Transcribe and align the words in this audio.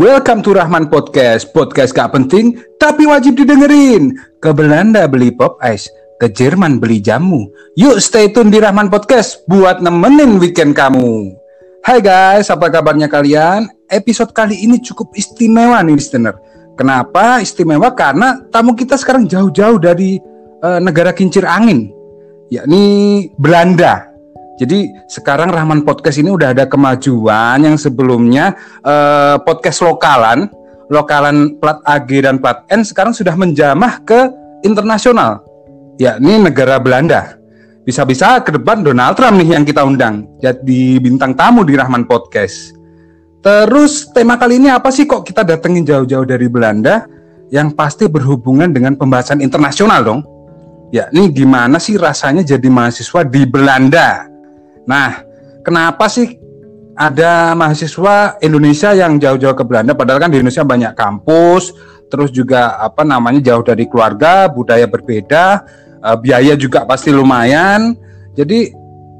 Welcome 0.00 0.40
to 0.48 0.56
Rahman 0.56 0.88
Podcast. 0.88 1.52
Podcast 1.52 1.92
gak 1.92 2.16
penting, 2.16 2.56
tapi 2.80 3.04
wajib 3.04 3.36
didengerin. 3.36 4.16
Ke 4.40 4.48
Belanda 4.48 5.04
beli 5.04 5.28
pop 5.28 5.60
ice, 5.60 5.92
ke 6.16 6.32
Jerman 6.32 6.80
beli 6.80 7.04
jamu. 7.04 7.52
Yuk 7.76 8.00
stay 8.00 8.32
tune 8.32 8.48
di 8.48 8.64
Rahman 8.64 8.88
Podcast 8.88 9.44
buat 9.44 9.84
nemenin 9.84 10.40
weekend 10.40 10.72
kamu. 10.72 11.36
Hai 11.84 12.00
guys, 12.00 12.48
apa 12.48 12.72
kabarnya 12.72 13.12
kalian? 13.12 13.68
Episode 13.92 14.32
kali 14.32 14.64
ini 14.64 14.80
cukup 14.80 15.12
istimewa 15.12 15.84
nih 15.84 16.00
listener. 16.00 16.32
Kenapa 16.80 17.44
istimewa? 17.44 17.92
Karena 17.92 18.40
tamu 18.48 18.72
kita 18.72 18.96
sekarang 18.96 19.28
jauh-jauh 19.28 19.76
dari 19.76 20.16
uh, 20.64 20.80
negara 20.80 21.12
kincir 21.12 21.44
angin, 21.44 21.92
yakni 22.48 23.28
Belanda. 23.36 24.09
Jadi 24.60 24.92
sekarang 25.08 25.48
Rahman 25.48 25.88
Podcast 25.88 26.20
ini 26.20 26.28
udah 26.28 26.52
ada 26.52 26.68
kemajuan 26.68 27.64
yang 27.64 27.80
sebelumnya 27.80 28.52
eh, 28.84 29.40
podcast 29.40 29.80
lokalan, 29.80 30.52
lokalan 30.92 31.56
plat 31.56 31.80
AG 31.88 32.12
dan 32.20 32.36
plat 32.36 32.68
N 32.68 32.84
sekarang 32.84 33.16
sudah 33.16 33.32
menjamah 33.40 34.04
ke 34.04 34.28
internasional, 34.60 35.40
yakni 35.96 36.44
negara 36.44 36.76
Belanda. 36.76 37.40
Bisa-bisa 37.88 38.36
ke 38.44 38.52
depan 38.52 38.84
Donald 38.84 39.16
Trump 39.16 39.40
nih 39.40 39.56
yang 39.56 39.64
kita 39.64 39.80
undang 39.80 40.28
jadi 40.44 41.00
bintang 41.00 41.32
tamu 41.32 41.64
di 41.64 41.80
Rahman 41.80 42.04
Podcast. 42.04 42.76
Terus 43.40 44.12
tema 44.12 44.36
kali 44.36 44.60
ini 44.60 44.68
apa 44.68 44.92
sih 44.92 45.08
kok 45.08 45.24
kita 45.24 45.40
datengin 45.40 45.88
jauh-jauh 45.88 46.28
dari 46.28 46.52
Belanda? 46.52 47.08
Yang 47.48 47.72
pasti 47.72 48.04
berhubungan 48.06 48.70
dengan 48.70 48.94
pembahasan 48.94 49.40
internasional 49.40 50.04
dong. 50.04 50.20
Ya, 50.92 51.08
ini 51.10 51.32
gimana 51.32 51.80
sih 51.80 51.96
rasanya 51.96 52.44
jadi 52.44 52.68
mahasiswa 52.68 53.24
di 53.26 53.42
Belanda? 53.48 54.29
Nah, 54.88 55.24
kenapa 55.64 56.08
sih 56.08 56.38
ada 56.96 57.56
mahasiswa 57.56 58.36
Indonesia 58.44 58.92
yang 58.92 59.16
jauh-jauh 59.16 59.56
ke 59.56 59.64
Belanda 59.64 59.96
padahal 59.96 60.20
kan 60.20 60.30
di 60.32 60.40
Indonesia 60.40 60.66
banyak 60.66 60.92
kampus, 60.92 61.72
terus 62.12 62.28
juga 62.34 62.76
apa 62.76 63.06
namanya 63.06 63.40
jauh 63.40 63.64
dari 63.64 63.88
keluarga, 63.88 64.50
budaya 64.50 64.84
berbeda, 64.84 65.64
uh, 66.04 66.16
biaya 66.18 66.58
juga 66.58 66.84
pasti 66.84 67.08
lumayan. 67.08 67.96
Jadi 68.36 68.68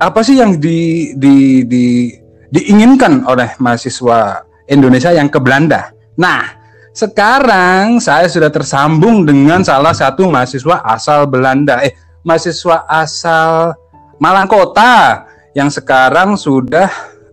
apa 0.01 0.21
sih 0.21 0.41
yang 0.41 0.61
di, 0.61 1.12
di, 1.17 1.65
di 1.65 2.12
diinginkan 2.51 3.25
oleh 3.25 3.55
mahasiswa 3.62 4.45
Indonesia 4.69 5.15
yang 5.15 5.31
ke 5.31 5.39
Belanda? 5.39 5.95
Nah, 6.19 6.61
sekarang 6.91 8.03
saya 8.03 8.27
sudah 8.27 8.51
tersambung 8.51 9.23
dengan 9.23 9.62
salah 9.62 9.95
satu 9.95 10.27
mahasiswa 10.27 10.83
asal 10.83 11.31
Belanda, 11.31 11.81
eh 11.87 11.95
mahasiswa 12.27 12.84
asal 12.91 13.73
Malang 14.21 14.51
Kota 14.51 15.25
yang 15.55 15.67
sekarang 15.70 16.39
sudah 16.39 16.91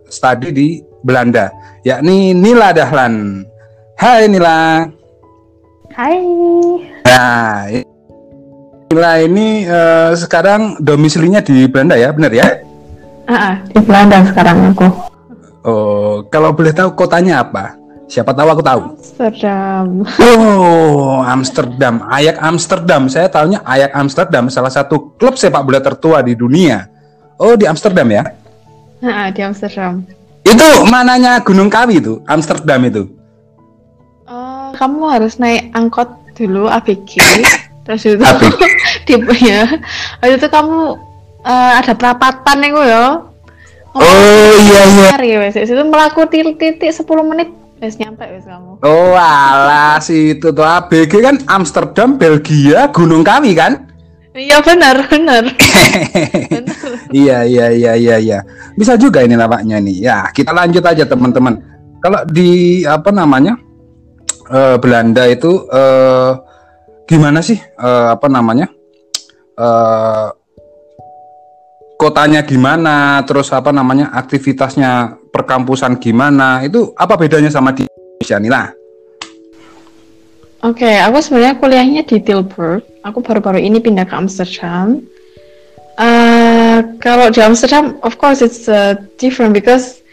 studi 0.09 0.49
di 0.49 0.67
Belanda, 1.05 1.53
yakni 1.85 2.33
Nila 2.33 2.73
Dahlan. 2.73 3.45
Hai 3.97 4.25
Nila. 4.29 4.85
Hai. 5.93 6.21
Nah, 7.05 7.65
Nila 8.89 9.11
ini 9.21 9.65
uh, 9.65 10.13
sekarang 10.17 10.81
domisilinya 10.81 11.41
di 11.41 11.65
Belanda 11.69 11.97
ya, 11.97 12.09
benar 12.13 12.33
ya? 12.33 12.45
Uh, 13.27 13.33
uh, 13.33 13.53
di 13.69 13.79
Belanda 13.85 14.17
sekarang 14.25 14.73
aku. 14.73 14.87
Oh, 15.67 16.23
kalau 16.31 16.55
boleh 16.55 16.71
tahu 16.71 16.95
kotanya 16.95 17.43
apa? 17.43 17.75
Siapa 18.07 18.31
tahu 18.31 18.47
aku 18.47 18.63
tahu. 18.63 18.81
Amsterdam. 18.95 20.07
Oh, 20.15 21.19
Amsterdam. 21.27 22.07
Ayak 22.07 22.39
Amsterdam. 22.39 23.01
Saya 23.11 23.27
tahunya 23.27 23.59
Ayak 23.67 23.91
Amsterdam, 23.91 24.47
salah 24.47 24.71
satu 24.71 25.19
klub 25.19 25.35
sepak 25.35 25.59
bola 25.59 25.83
tertua 25.83 26.23
di 26.23 26.31
dunia. 26.31 26.87
Oh 27.37 27.53
di 27.53 27.69
Amsterdam 27.69 28.09
ya? 28.09 28.23
Nah, 28.97 29.29
di 29.29 29.41
Amsterdam. 29.45 30.01
Itu 30.41 30.67
mananya 30.89 31.37
Gunung 31.45 31.69
Kawi 31.69 32.01
itu, 32.01 32.17
Amsterdam 32.25 32.81
itu? 32.89 33.03
Oh, 34.25 34.73
kamu 34.73 35.05
harus 35.05 35.37
naik 35.37 35.69
angkot 35.77 36.09
dulu 36.33 36.65
ABG, 36.65 37.21
terus 37.85 38.03
itu 38.09 38.25
tipe 39.05 39.33
ya. 39.49 39.69
Waktu 40.19 40.41
itu 40.41 40.47
kamu 40.49 40.97
uh, 41.45 41.71
ada 41.77 41.93
perapatan 41.93 42.57
nih 42.65 42.73
ya. 42.73 43.05
Oh 43.97 44.51
iya 44.61 44.81
iya. 44.93 45.09
Ya 45.17 45.37
wes, 45.41 45.57
itu 45.57 45.73
melaku 45.73 46.25
titik 46.29 46.93
sepuluh 46.93 47.25
menit 47.25 47.49
wes 47.77 47.97
nyampe 48.01 48.25
wes 48.25 48.45
kamu. 48.45 48.81
Oh 48.81 49.13
alas 49.13 50.09
itu 50.09 50.49
tuh 50.53 50.65
ABG 50.65 51.21
kan 51.21 51.35
Amsterdam, 51.49 52.17
Belgia, 52.17 52.89
Gunung 52.89 53.21
Kawi 53.21 53.53
kan? 53.57 53.89
Iya 54.37 54.61
benar 54.61 55.09
benar. 55.09 55.43
iya 57.25 57.41
iya 57.41 57.73
iya 57.73 57.93
iya 57.97 58.15
iya. 58.21 58.39
Bisa 58.77 58.93
juga 58.93 59.25
ini 59.25 59.33
nampaknya 59.33 59.81
nih. 59.81 59.97
Ya 59.97 60.29
kita 60.29 60.53
lanjut 60.53 60.85
aja 60.85 61.09
teman-teman. 61.09 61.57
Kalau 61.97 62.21
di 62.29 62.85
apa 62.85 63.09
namanya 63.09 63.57
uh, 64.53 64.77
Belanda 64.77 65.25
itu 65.25 65.65
uh, 65.73 66.37
gimana 67.09 67.41
sih 67.41 67.57
uh, 67.81 68.13
apa 68.13 68.29
namanya 68.29 68.69
uh, 69.57 70.29
kotanya 71.97 72.45
gimana, 72.45 73.25
terus 73.25 73.49
apa 73.49 73.73
namanya 73.73 74.13
aktivitasnya 74.13 75.17
perkampusan 75.33 75.97
gimana? 75.97 76.61
Itu 76.61 76.93
apa 76.93 77.17
bedanya 77.17 77.49
sama 77.49 77.73
di 77.73 77.89
Indonesia 77.89 78.37
nih 78.37 78.51
lah? 78.53 78.67
Oke, 80.65 80.85
okay, 80.85 80.95
aku 81.01 81.17
sebenarnya 81.25 81.57
kuliahnya 81.57 82.01
di 82.05 82.17
Tilburg. 82.21 82.96
Aku 83.07 83.23
baru-baru 83.23 83.63
ini 83.63 83.79
pindah 83.79 84.03
ke 84.03 84.11
Amsterdam. 84.11 84.99
Uh, 85.97 86.83
kalau 86.99 87.31
di 87.31 87.39
Amsterdam, 87.39 87.95
of 88.03 88.19
course 88.19 88.43
it's 88.43 88.67
uh, 88.67 88.99
different 89.17 89.55
because 89.55 90.03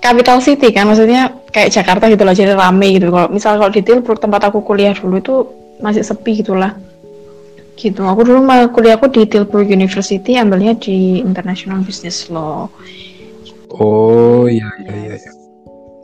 capital 0.00 0.40
city 0.40 0.72
kan, 0.72 0.88
maksudnya 0.88 1.30
kayak 1.52 1.70
Jakarta 1.70 2.08
gitu 2.08 2.24
loh, 2.24 2.34
jadi 2.34 2.56
rame 2.56 2.96
gitu. 2.96 3.12
Kalau 3.12 3.28
misal 3.28 3.60
kalau 3.60 3.70
di 3.70 3.84
Tilburg 3.84 4.18
tempat 4.18 4.48
aku 4.48 4.64
kuliah 4.64 4.96
dulu 4.96 5.20
itu 5.20 5.34
masih 5.84 6.00
sepi 6.00 6.40
gitulah. 6.40 6.72
Gitu. 7.76 8.00
Aku 8.00 8.24
dulu 8.24 8.40
mal 8.42 8.72
kuliahku 8.72 9.12
di 9.12 9.28
Tilburg 9.28 9.68
University, 9.68 10.40
ambilnya 10.40 10.74
di 10.74 11.20
International 11.20 11.84
Business 11.84 12.32
Law. 12.32 12.66
Oh 13.70 14.48
iya 14.48 14.68
iya 14.82 14.94
iya. 14.96 15.14
Ya. 15.14 15.32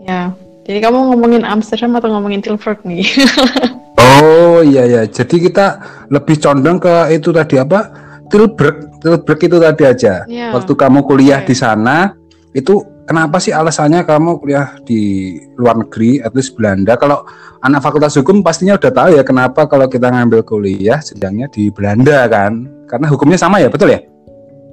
ya. 0.05 0.23
Jadi 0.69 0.79
kamu 0.83 1.15
ngomongin 1.15 1.43
Amsterdam 1.43 1.97
atau 1.97 2.12
ngomongin 2.12 2.45
Tilburg 2.45 2.85
nih? 2.85 3.03
oh 4.01 4.61
iya 4.62 4.84
ya. 4.84 5.03
Jadi 5.09 5.49
kita 5.49 5.67
lebih 6.12 6.37
condong 6.41 6.79
ke 6.81 7.15
itu 7.15 7.31
tadi 7.33 7.57
apa? 7.61 7.81
Tilburg. 8.29 9.01
Tilburg 9.01 9.39
itu 9.41 9.57
tadi 9.61 9.83
aja. 9.87 10.15
Yeah. 10.27 10.53
Waktu 10.53 10.73
kamu 10.75 11.05
kuliah 11.07 11.41
okay. 11.43 11.53
di 11.53 11.55
sana 11.57 12.12
itu 12.56 12.81
kenapa 13.05 13.37
sih 13.39 13.53
alasannya 13.53 14.03
kamu 14.09 14.41
kuliah 14.43 14.77
di 14.83 15.37
luar 15.61 15.81
negeri, 15.81 16.19
at 16.21 16.33
least 16.33 16.56
Belanda? 16.56 16.97
Kalau 16.97 17.25
anak 17.62 17.85
fakultas 17.85 18.17
hukum 18.19 18.41
pastinya 18.41 18.77
udah 18.81 18.93
tahu 18.93 19.09
ya 19.17 19.23
kenapa 19.23 19.69
kalau 19.69 19.87
kita 19.87 20.09
ngambil 20.11 20.43
kuliah 20.43 20.99
sedangnya 21.05 21.47
di 21.53 21.69
Belanda 21.71 22.27
kan? 22.27 22.67
Karena 22.87 23.06
hukumnya 23.11 23.39
sama 23.39 23.59
ya, 23.59 23.69
betul 23.69 23.91
ya? 23.93 24.01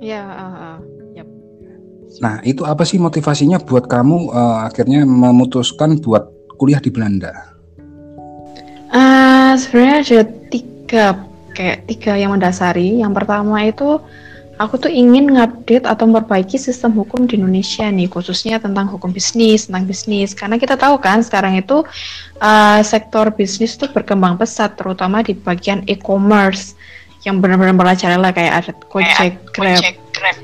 Iya. 0.03 0.21
Yeah, 0.21 0.25
uh, 0.29 0.53
Nah, 2.21 2.39
itu 2.45 2.61
apa 2.63 2.85
sih 2.85 3.01
motivasinya 3.01 3.57
buat 3.63 3.89
kamu 3.89 4.29
uh, 4.29 4.69
akhirnya 4.69 5.01
memutuskan 5.07 5.97
buat 5.97 6.29
kuliah 6.61 6.77
di 6.77 6.93
Belanda? 6.93 7.52
Uh, 8.93 9.57
sebenarnya 9.57 9.97
ada 10.05 10.21
tiga 10.53 11.05
kayak 11.57 11.89
tiga 11.89 12.13
yang 12.13 12.37
mendasari. 12.37 13.01
Yang 13.01 13.13
pertama 13.17 13.57
itu 13.65 13.97
aku 14.61 14.77
tuh 14.77 14.91
ingin 14.93 15.33
ngupdate 15.33 15.89
atau 15.89 16.05
memperbaiki 16.05 16.61
sistem 16.61 16.93
hukum 16.93 17.25
di 17.25 17.41
Indonesia 17.41 17.89
nih, 17.89 18.05
khususnya 18.05 18.61
tentang 18.61 18.93
hukum 18.93 19.09
bisnis, 19.09 19.65
tentang 19.65 19.89
bisnis. 19.89 20.37
Karena 20.37 20.61
kita 20.61 20.77
tahu 20.77 21.01
kan 21.01 21.25
sekarang 21.25 21.57
itu 21.57 21.81
uh, 22.37 22.79
sektor 22.85 23.33
bisnis 23.33 23.73
tuh 23.75 23.89
berkembang 23.89 24.37
pesat, 24.37 24.77
terutama 24.77 25.25
di 25.25 25.33
bagian 25.33 25.81
e-commerce 25.89 26.77
yang 27.25 27.41
benar-benar 27.41 27.73
merajalela 27.73 28.29
kayak 28.29 28.53
ada 28.61 28.71
Gojek, 28.91 29.33
Grab, 29.55 29.81
Grab 30.13 30.37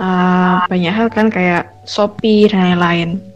uh, 0.00 0.64
banyak 0.66 0.92
hal 0.92 1.08
kan 1.12 1.28
kayak 1.28 1.68
Shopee 1.84 2.48
dan 2.48 2.74
lain-lain. 2.74 3.29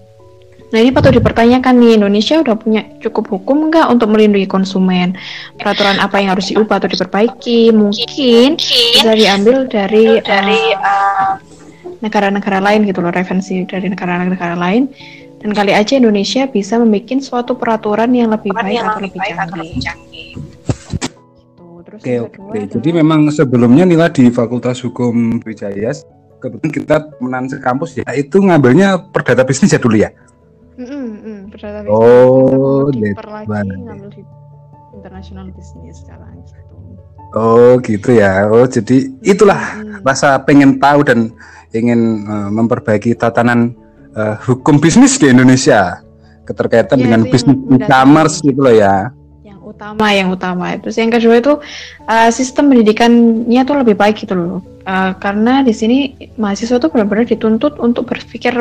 Nah 0.75 0.83
ini 0.83 0.91
patut 0.91 1.15
dipertanyakan 1.15 1.79
nih 1.79 2.03
Indonesia 2.03 2.43
udah 2.43 2.59
punya 2.59 2.83
cukup 2.99 3.31
hukum 3.31 3.71
nggak 3.71 3.95
untuk 3.95 4.11
melindungi 4.11 4.51
konsumen? 4.51 5.15
Peraturan 5.55 6.03
apa 6.03 6.19
yang 6.19 6.35
harus 6.35 6.51
diubah 6.51 6.83
atau 6.83 6.91
diperbaiki? 6.91 7.71
Mungkin 7.71 8.59
bisa 8.59 9.15
diambil 9.15 9.71
dari 9.71 10.19
dari 10.19 10.75
negara-negara 12.03 12.59
uh, 12.59 12.65
lain 12.67 12.91
gitu 12.91 13.07
loh, 13.07 13.15
referensi 13.15 13.63
dari 13.63 13.87
negara-negara 13.87 14.59
lain. 14.59 14.91
Dan 15.39 15.55
kali 15.55 15.71
aja 15.71 15.95
Indonesia 15.95 16.51
bisa 16.51 16.75
membuat 16.83 17.23
suatu 17.23 17.55
peraturan 17.55 18.11
yang 18.11 18.35
lebih 18.35 18.51
baik 18.51 18.83
atau 18.83 18.99
lebih 18.99 19.79
canggih. 19.79 20.35
Gitu. 20.35 20.43
Oke, 21.95 22.15
oke. 22.19 22.59
Jadi 22.75 22.91
memang 22.91 23.31
sebelumnya 23.31 23.87
Nila 23.87 24.11
di 24.11 24.27
Fakultas 24.27 24.83
Hukum 24.83 25.39
Wijaya 25.47 25.95
kebetulan 26.43 26.73
kita 26.77 26.97
menan 27.25 27.45
kampus 27.49 27.97
ya 27.97 28.05
itu 28.13 28.37
ngambilnya 28.37 29.01
perdata 29.09 29.41
bisnis 29.49 29.73
ya 29.73 29.81
dulu 29.81 29.97
ya 29.97 30.13
-hmm, 31.55 31.63
perdata 31.63 31.79
bisnis 31.87 31.95
oh 31.95 32.91
lagi 33.31 33.71
ngambil 33.79 34.09
di 34.11 34.23
international 34.95 35.47
bisnis 35.55 36.03
sekarang 36.03 36.33
gitu. 36.43 36.75
Oh 37.35 37.83
gitu 37.83 38.15
ya. 38.15 38.47
Oh 38.47 38.63
jadi 38.63 39.11
itulah 39.27 39.59
hmm. 39.59 40.07
rasa 40.07 40.39
pengen 40.47 40.79
tahu 40.79 41.03
dan 41.03 41.35
ingin 41.75 42.23
uh, 42.31 42.49
memperbaiki 42.55 43.19
tatanan 43.19 43.75
uh, 44.15 44.39
hukum 44.47 44.79
bisnis 44.79 45.19
di 45.19 45.35
Indonesia 45.35 45.99
keterkaitan 46.47 47.01
Iya, 47.01 47.05
dengan 47.11 47.21
itu 47.27 47.33
bisnis 47.35 47.59
e-commerce 47.75 48.39
gitu 48.45 48.61
loh 48.63 48.75
ya. 48.75 49.11
yang 49.43 49.61
utama 49.65 50.07
yang 50.15 50.29
utama 50.31 50.67
terus 50.79 50.95
yang 50.95 51.11
kedua 51.11 51.43
itu 51.43 51.59
uh, 52.07 52.31
sistem 52.31 52.71
pendidikannya 52.71 53.63
tuh 53.67 53.77
lebih 53.83 53.99
baik 53.99 54.23
gitu 54.23 54.39
loh. 54.39 54.63
Uh, 54.87 55.17
karena 55.19 55.67
di 55.67 55.75
sini 55.75 56.15
mahasiswa 56.39 56.79
tuh 56.79 56.93
benar-benar 56.93 57.27
dituntut 57.27 57.83
untuk 57.83 58.07
berpikir 58.07 58.55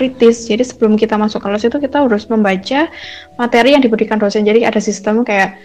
kritis. 0.00 0.48
Jadi 0.48 0.64
sebelum 0.64 0.96
kita 0.96 1.20
masuk 1.20 1.44
kelas 1.44 1.68
itu 1.68 1.76
kita 1.76 2.00
harus 2.08 2.24
membaca 2.32 2.88
materi 3.36 3.76
yang 3.76 3.84
diberikan 3.84 4.16
dosen. 4.16 4.48
Jadi 4.48 4.64
ada 4.64 4.80
sistem 4.80 5.20
kayak 5.20 5.60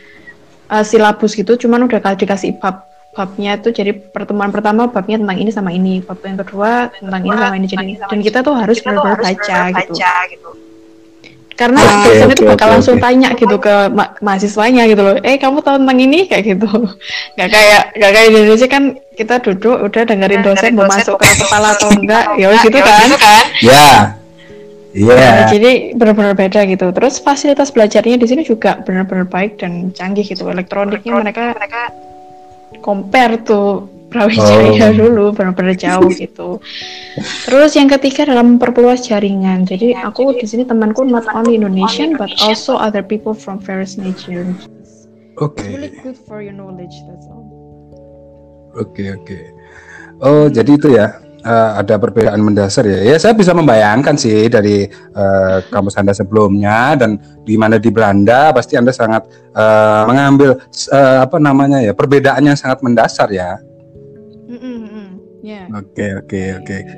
uh, 0.70 0.84
silabus 0.84 1.40
gitu 1.40 1.56
cuman 1.56 1.88
udah 1.88 2.04
kali 2.04 2.20
dikasih 2.20 2.58
bab 2.60 2.86
babnya 3.16 3.56
tuh 3.56 3.72
jadi 3.72 3.96
pertemuan 3.96 4.52
pertama 4.52 4.92
babnya 4.92 5.16
tentang 5.16 5.40
ini 5.40 5.48
sama 5.48 5.72
ini 5.72 6.04
bab 6.04 6.20
yang 6.20 6.36
kedua 6.36 6.92
tentang 6.92 7.24
ini 7.24 7.36
sama 7.40 7.56
ini. 7.56 7.68
Jadi 7.72 7.86
dan 8.04 8.20
kita 8.20 8.44
tuh 8.44 8.54
harus 8.60 8.78
benar-benar 8.84 9.24
baca 9.24 9.60
gitu. 9.72 10.52
karena 11.56 11.80
Oke, 11.80 12.12
dosen 12.12 12.28
itu 12.36 12.44
oke, 12.44 12.52
bakal 12.52 12.68
oke, 12.68 12.74
langsung 12.76 12.96
oke. 13.00 13.04
tanya 13.08 13.30
gitu 13.32 13.56
ke 13.64 13.88
ma- 13.88 14.12
mahasiswanya 14.20 14.92
gitu 14.92 15.00
loh. 15.08 15.16
Eh 15.24 15.40
kamu 15.40 15.64
tahu 15.64 15.80
tentang 15.80 16.00
ini? 16.04 16.28
Kayak 16.28 16.44
gitu. 16.52 16.68
Nggak 17.40 17.50
kayak 17.56 17.82
nggak 17.96 18.12
kayak 18.12 18.28
di 18.28 18.38
Indonesia 18.44 18.68
kan 18.68 18.84
kita 19.16 19.36
duduk 19.40 19.78
udah 19.88 20.04
dengerin 20.04 20.44
dosen 20.44 20.76
mau 20.76 20.84
masuk 20.92 21.16
ke 21.16 21.32
kepala 21.48 21.72
atau 21.72 21.88
enggak 21.96 22.36
ya 22.36 22.52
wes 22.52 22.60
gitu 22.60 22.80
kan. 22.84 23.08
Ya. 23.64 24.20
Iya. 24.96 25.12
Nah, 25.12 25.52
jadi 25.52 25.72
benar-benar 25.92 26.40
beda 26.40 26.64
gitu 26.72 26.88
terus 26.96 27.20
fasilitas 27.20 27.68
belajarnya 27.76 28.16
di 28.16 28.28
sini 28.32 28.42
juga 28.48 28.80
benar-benar 28.80 29.28
baik 29.28 29.60
dan 29.60 29.92
canggih 29.92 30.24
gitu 30.24 30.48
elektroniknya 30.48 31.20
mereka 31.20 31.52
compare 32.80 33.44
tuh 33.44 33.92
Brawijaya 34.06 34.88
Oh. 34.88 34.96
dulu 34.96 35.26
benar-benar 35.36 35.76
jauh 35.76 36.08
gitu. 36.24 36.64
Terus 37.44 37.76
yang 37.76 37.92
ketiga 37.92 38.24
adalah 38.24 38.48
memperluas 38.48 39.04
jaringan. 39.04 39.68
Jadi 39.68 39.92
aku 39.92 40.32
di 40.40 40.48
sini 40.48 40.64
temanku 40.64 41.04
not 41.04 41.28
only 41.36 41.60
Indonesian 41.60 42.16
but 42.16 42.32
also 42.40 42.80
other 42.80 43.04
people 43.04 43.36
from 43.36 43.60
various 43.60 44.00
nations. 44.00 44.56
Oke. 45.36 45.60
It's 45.60 45.68
really 45.68 45.92
good 46.00 46.16
for 46.24 46.40
your 46.40 46.56
knowledge. 46.56 46.96
That's 47.12 47.28
all. 47.28 47.44
Oke 48.80 49.04
oke. 49.12 49.40
Oh 50.24 50.48
jadi 50.48 50.72
itu 50.80 50.96
ya 50.96 51.20
eh, 51.46 51.72
ada 51.80 51.96
perbedaan 51.96 52.42
mendasar 52.42 52.84
ya. 52.84 53.14
Ya 53.14 53.16
saya 53.16 53.32
bisa 53.32 53.54
membayangkan 53.54 54.18
sih 54.18 54.50
dari 54.50 54.90
eh, 54.90 55.58
kampus 55.70 55.96
anda 55.96 56.12
sebelumnya 56.12 56.98
dan 56.98 57.16
di 57.46 57.54
mana 57.56 57.78
di 57.78 57.94
Belanda 57.94 58.50
pasti 58.52 58.74
anda 58.76 58.90
sangat 58.90 59.30
eh, 59.54 60.04
mengambil 60.04 60.58
eh, 60.90 61.18
apa 61.22 61.38
namanya 61.38 61.80
ya 61.80 61.94
perbedaan 61.94 62.42
yang 62.44 62.58
sangat 62.58 62.82
mendasar 62.82 63.30
ya. 63.30 63.62
Ya. 65.46 65.70
Oke 65.72 66.06
oke 66.18 66.42
oke. 66.60 66.78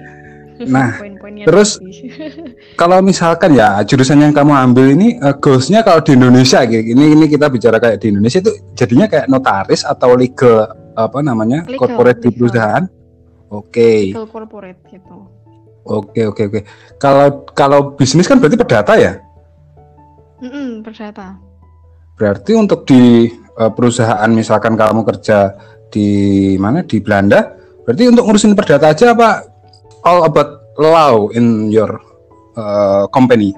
Nah, 0.58 0.98
Poin-poinnya 0.98 1.46
terus- 1.46 1.78
tadi. 1.78 2.10
Kalau 2.82 2.98
misalkan 3.06 3.54
ya 3.54 3.78
jurusan 3.86 4.18
yang 4.18 4.34
kamu 4.34 4.58
ambil 4.58 4.90
ini 4.90 5.14
eh, 5.14 5.36
goalsnya 5.38 5.86
kalau 5.86 6.02
di 6.02 6.18
Indonesia 6.18 6.66
kayak 6.66 6.82
ini 6.82 7.14
ini 7.14 7.30
kita 7.30 7.46
bicara 7.46 7.78
kayak 7.78 8.02
di 8.02 8.10
Indonesia 8.10 8.42
itu 8.42 8.50
jadinya 8.74 9.06
kayak 9.06 9.30
notaris 9.30 9.86
atau 9.86 10.18
legal 10.18 10.66
apa 10.98 11.22
namanya 11.22 11.62
Legal, 11.70 11.78
corporate 11.78 12.26
di 12.26 12.34
legal. 12.34 12.38
perusahaan. 12.42 12.84
Oke. 13.54 14.12
Legal 14.12 14.28
corporate 14.28 14.82
gitu. 14.92 15.28
Oke 15.88 16.28
oke 16.28 16.42
oke. 16.52 16.60
Kalau 17.00 17.48
kalau 17.56 17.96
bisnis 17.96 18.28
kan 18.28 18.44
berarti 18.44 18.60
perdata 18.60 18.94
ya. 19.00 19.24
Mm-mm, 20.44 20.84
perdata. 20.84 21.40
Berarti 22.18 22.52
untuk 22.58 22.84
di 22.84 23.30
eh, 23.32 23.72
perusahaan 23.72 24.28
misalkan 24.34 24.76
kamu 24.76 25.06
kerja 25.08 25.56
di 25.88 26.10
mana 26.60 26.84
di 26.84 27.00
Belanda, 27.00 27.56
berarti 27.88 28.04
untuk 28.12 28.28
ngurusin 28.28 28.58
perdata 28.58 28.92
aja 28.92 29.16
apa 29.16 29.48
all 30.04 30.28
about 30.28 30.68
law 30.76 31.32
in 31.32 31.72
your 31.72 32.02
eh, 32.60 33.06
company? 33.16 33.56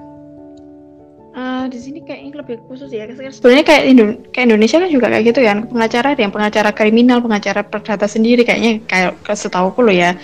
Eh, 1.34 1.66
di 1.72 1.80
sini 1.80 2.00
kayaknya 2.04 2.19
lebih 2.40 2.56
khusus 2.66 2.88
ya. 2.90 3.04
Sebenarnya 3.06 3.66
kayak 3.68 3.84
Indo- 3.86 4.18
kayak 4.32 4.46
Indonesia 4.48 4.78
kan 4.80 4.90
juga 4.90 5.08
kayak 5.12 5.24
gitu 5.28 5.40
ya. 5.44 5.54
Pengacara 5.60 6.08
ada 6.16 6.22
yang 6.24 6.34
pengacara 6.34 6.70
kriminal, 6.72 7.20
pengacara 7.20 7.62
perdata 7.62 8.08
sendiri 8.08 8.42
kayaknya 8.42 8.80
kayak 8.88 9.20
ke 9.22 9.34
setahuku 9.36 9.80
loh 9.84 9.92
ya. 9.94 10.16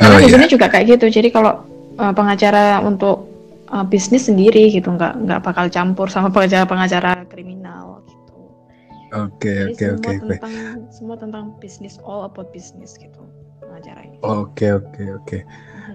Karena 0.00 0.16
Oh, 0.16 0.20
di 0.20 0.26
iya. 0.26 0.34
sini 0.34 0.44
juga 0.48 0.66
kayak 0.66 0.86
gitu. 0.96 1.06
Jadi 1.12 1.28
kalau 1.28 1.60
eh, 1.94 2.12
pengacara 2.16 2.80
untuk 2.80 3.28
eh, 3.68 3.84
bisnis 3.84 4.26
sendiri 4.26 4.72
gitu 4.72 4.88
nggak 4.88 5.12
nggak 5.28 5.40
bakal 5.44 5.68
campur 5.68 6.08
sama 6.08 6.28
pengacara 6.34 6.64
pengacara 6.64 7.10
kriminal 7.28 8.00
gitu. 8.08 8.36
Oke 9.12 9.52
oke 9.68 9.76
semua 9.76 9.94
oke 9.94 10.10
oke. 10.10 10.18
tentang 10.24 10.54
semua 10.88 11.16
tentang 11.18 11.44
bisnis 11.60 12.00
all 12.02 12.24
about 12.24 12.48
business 12.50 12.96
gitu 12.96 13.20
pengacaranya. 13.60 14.18
Oke 14.24 14.72
oke 14.72 15.04
oke. 15.20 15.38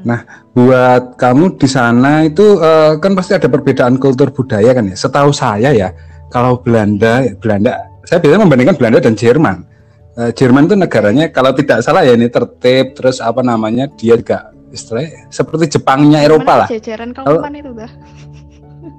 Nah, 0.05 0.21
Buat 0.55 1.19
kamu 1.19 1.59
di 1.59 1.67
sana 1.67 2.23
itu 2.23 2.61
eh, 2.63 2.95
kan 3.01 3.11
pasti 3.11 3.35
ada 3.35 3.51
perbedaan 3.51 3.99
kultur 3.99 4.31
budaya 4.31 4.71
kan 4.71 4.87
ya. 4.87 4.95
Setahu 4.95 5.35
saya 5.35 5.75
ya, 5.75 5.91
kalau 6.31 6.63
Belanda 6.63 7.27
Belanda 7.43 7.75
saya 8.07 8.23
biasanya 8.23 8.47
membandingkan 8.47 8.77
Belanda 8.79 9.03
dan 9.03 9.19
Jerman. 9.19 9.67
Eh, 10.15 10.31
Jerman 10.31 10.71
itu 10.71 10.75
negaranya 10.79 11.27
kalau 11.27 11.51
tidak 11.51 11.83
salah 11.83 12.07
ya 12.07 12.15
ini 12.15 12.31
tertib 12.31 12.95
terus 12.95 13.19
apa 13.19 13.43
namanya 13.43 13.91
dia 13.99 14.15
juga 14.15 14.55
istilahnya 14.71 15.27
seperti 15.27 15.75
Jepangnya 15.75 16.23
Eropa 16.23 16.63
lah. 16.63 16.67
Jajaran 16.71 17.11
kauman 17.11 17.51
itu 17.51 17.71
dah. 17.75 17.91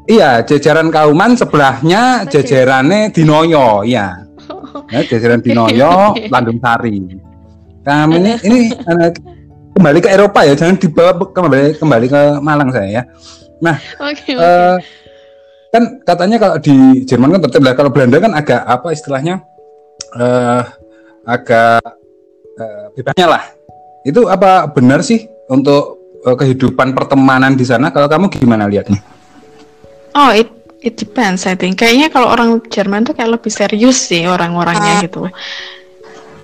Iya, 0.06 0.42
jajaran 0.46 0.88
Kauman 0.94 1.34
sebelahnya 1.34 2.26
jajarannya 2.30 3.10
Dinoyo, 3.10 3.82
iya. 3.82 4.22
Ya, 4.90 5.00
jajaran 5.02 5.42
Dinoyo, 5.42 6.14
Landung 6.32 6.62
Sari. 6.62 7.02
Kami 7.82 8.14
ini 8.18 8.32
ini 8.46 8.60
kembali 9.76 9.98
ke 10.00 10.08
Eropa 10.08 10.40
ya, 10.48 10.56
jangan 10.56 10.80
dibawa 10.80 11.12
kembali 11.20 11.76
kembali 11.76 12.06
ke 12.08 12.20
Malang 12.40 12.72
saya 12.72 12.88
ya. 12.88 13.02
Oke 14.00 14.32
oke. 14.32 14.40
Eh, 14.40 14.76
kan 15.68 15.82
katanya 16.00 16.36
kalau 16.40 16.56
di 16.56 17.04
Jerman 17.04 17.36
kan 17.36 17.40
tertib 17.44 17.62
lah, 17.64 17.76
kalau 17.76 17.92
Belanda 17.92 18.16
kan 18.16 18.32
agak 18.32 18.64
apa 18.64 18.88
istilahnya 18.96 19.44
eh 20.16 20.62
agak 21.28 21.84
eh, 22.56 22.84
bebasnya 22.96 23.28
lah. 23.28 23.44
Itu 24.06 24.32
apa 24.32 24.64
benar 24.72 25.04
sih 25.04 25.28
untuk 25.52 26.00
eh, 26.24 26.36
kehidupan 26.36 26.96
pertemanan 26.96 27.52
di 27.52 27.68
sana? 27.68 27.92
Kalau 27.92 28.08
kamu 28.08 28.32
gimana 28.32 28.64
lihatnya? 28.64 29.04
Oh, 30.16 30.32
it 30.32 30.48
it 30.80 30.96
depends 30.96 31.44
I 31.44 31.52
think. 31.52 31.76
Kayaknya 31.76 32.08
kalau 32.08 32.32
orang 32.32 32.64
Jerman 32.72 33.04
tuh 33.04 33.12
kayak 33.12 33.36
lebih 33.36 33.52
serius 33.52 34.08
sih 34.08 34.24
orang-orangnya 34.24 35.04
gitu. 35.04 35.28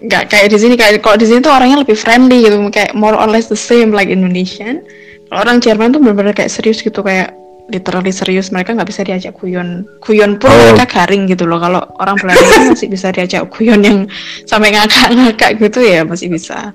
Nggak 0.03 0.25
kayak 0.29 0.47
di 0.51 0.59
sini 0.59 0.75
kayak 0.75 0.99
kalau 0.99 1.15
di 1.15 1.25
sini 1.25 1.39
tuh 1.39 1.55
orangnya 1.55 1.81
lebih 1.81 1.95
friendly 1.95 2.43
gitu, 2.43 2.59
kayak 2.69 2.91
more 2.93 3.15
or 3.15 3.27
less 3.27 3.47
the 3.47 3.57
same 3.57 3.95
like 3.95 4.11
Indonesian. 4.11 4.83
Kalau 5.31 5.47
orang 5.47 5.63
Jerman 5.63 5.95
tuh 5.95 6.01
benar-benar 6.03 6.35
kayak 6.35 6.51
serius 6.51 6.83
gitu 6.83 7.01
kayak 7.01 7.33
literally 7.71 8.11
serius 8.11 8.51
mereka 8.51 8.75
nggak 8.75 8.91
bisa 8.91 9.01
diajak 9.01 9.33
guyon 9.39 9.87
guyon 10.03 10.37
pun 10.37 10.51
Oh. 10.51 10.75
mereka 10.75 10.85
garing 11.07 11.25
gitu 11.25 11.47
loh 11.47 11.57
kalau 11.57 11.81
orang 11.97 12.19
Belanda 12.19 12.43
kan 12.43 12.75
masih 12.75 12.91
bisa 12.91 13.09
diajak 13.09 13.49
guyon 13.49 13.81
yang 13.81 13.99
sampai 14.45 14.75
ngakak-ngakak 14.75 15.57
gitu 15.57 15.79
ya 15.81 16.03
masih 16.03 16.27
bisa 16.29 16.75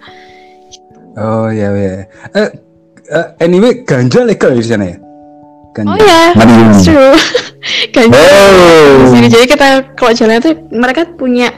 Oh 1.18 1.50
ya 1.50 1.74
ya. 1.74 2.06
Eh, 2.34 2.50
eh, 3.10 3.26
anyway, 3.42 3.82
ganja 3.84 4.22
legal 4.22 4.54
di 4.54 4.62
sana 4.62 4.86
ya? 4.86 4.98
Ganja. 5.74 5.92
oh 5.92 5.98
ya 5.98 6.22
it's 6.34 6.82
true 6.86 7.14
Ganja 7.94 8.18
Oh. 8.18 8.98
di 8.98 9.08
sini. 9.12 9.28
Jadi 9.28 9.46
kita 9.46 9.68
kalau 9.94 10.14
jalan 10.14 10.40
itu 10.40 10.52
mereka 10.72 11.06
punya 11.14 11.52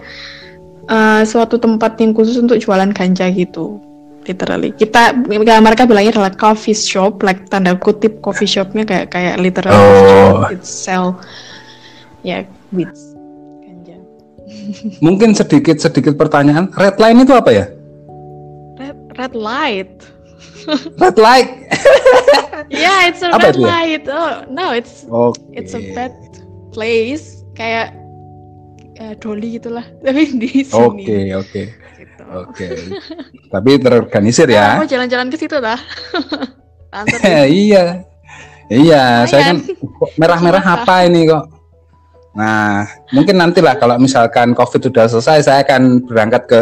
uh, 0.90 1.22
suatu 1.24 1.56
tempat 1.56 1.96
yang 1.98 2.12
khusus 2.12 2.36
untuk 2.36 2.58
jualan 2.58 2.90
ganja 2.92 3.30
gitu. 3.30 3.80
Literally. 4.26 4.70
Kita 4.74 5.16
mereka 5.26 5.90
bilangnya 5.90 6.14
adalah 6.14 6.30
coffee 6.30 6.76
shop, 6.76 7.24
like 7.24 7.50
tanda 7.50 7.74
kutip 7.74 8.22
coffee 8.22 8.46
shopnya 8.46 8.86
kayak 8.86 9.10
kayak 9.10 9.42
literal 9.42 9.74
coffee 9.74 10.06
Oh. 10.06 10.30
shop. 10.44 10.54
It 10.54 10.62
sell 10.62 11.08
ya 12.22 12.44
weeds 12.70 13.16
ganja. 13.64 13.98
Mungkin 15.06 15.34
sedikit 15.34 15.82
sedikit 15.82 16.14
pertanyaan. 16.14 16.70
Red 16.76 17.02
line 17.02 17.26
itu 17.26 17.34
apa 17.34 17.50
ya? 17.50 17.66
Red 18.78 18.98
red 19.18 19.34
light. 19.34 19.94
Red 21.02 21.18
light. 21.18 21.50
Yeah, 22.70 23.10
it's 23.10 23.26
a 23.26 23.34
Apa 23.34 23.50
red 23.50 23.56
itu 23.58 23.66
ya? 23.66 23.72
light. 23.72 24.04
Oh, 24.06 24.46
no, 24.46 24.70
it's 24.70 25.10
Oke. 25.10 25.42
it's 25.50 25.74
a 25.74 25.82
bad 25.98 26.14
place 26.70 27.42
kayak 27.58 27.98
uh, 29.00 29.14
Dolly 29.18 29.58
gitulah. 29.58 29.86
Tapi 30.04 30.22
di 30.36 30.64
sini. 30.68 30.76
Oke 30.76 31.20
oke 31.34 31.64
Gitu. 32.00 32.24
oke. 32.32 32.68
Tapi 33.52 33.72
terorganisir 33.80 34.48
ya. 34.48 34.80
mau 34.80 34.88
jalan-jalan 34.88 35.28
ke 35.28 35.38
situ. 35.40 35.56
Antar 36.96 37.20
iya. 37.48 38.04
Iya, 38.70 39.26
saya 39.26 39.42
kan 39.50 39.58
merah-merah 40.14 40.62
apa 40.62 41.10
ini 41.10 41.26
kok. 41.26 41.50
Nah, 42.38 42.86
mungkin 43.10 43.42
nantilah 43.42 43.82
kalau 43.82 43.98
misalkan 43.98 44.54
Covid 44.54 44.86
sudah 44.86 45.10
selesai, 45.10 45.50
saya 45.50 45.60
akan 45.66 46.06
berangkat 46.06 46.46
ke 46.46 46.62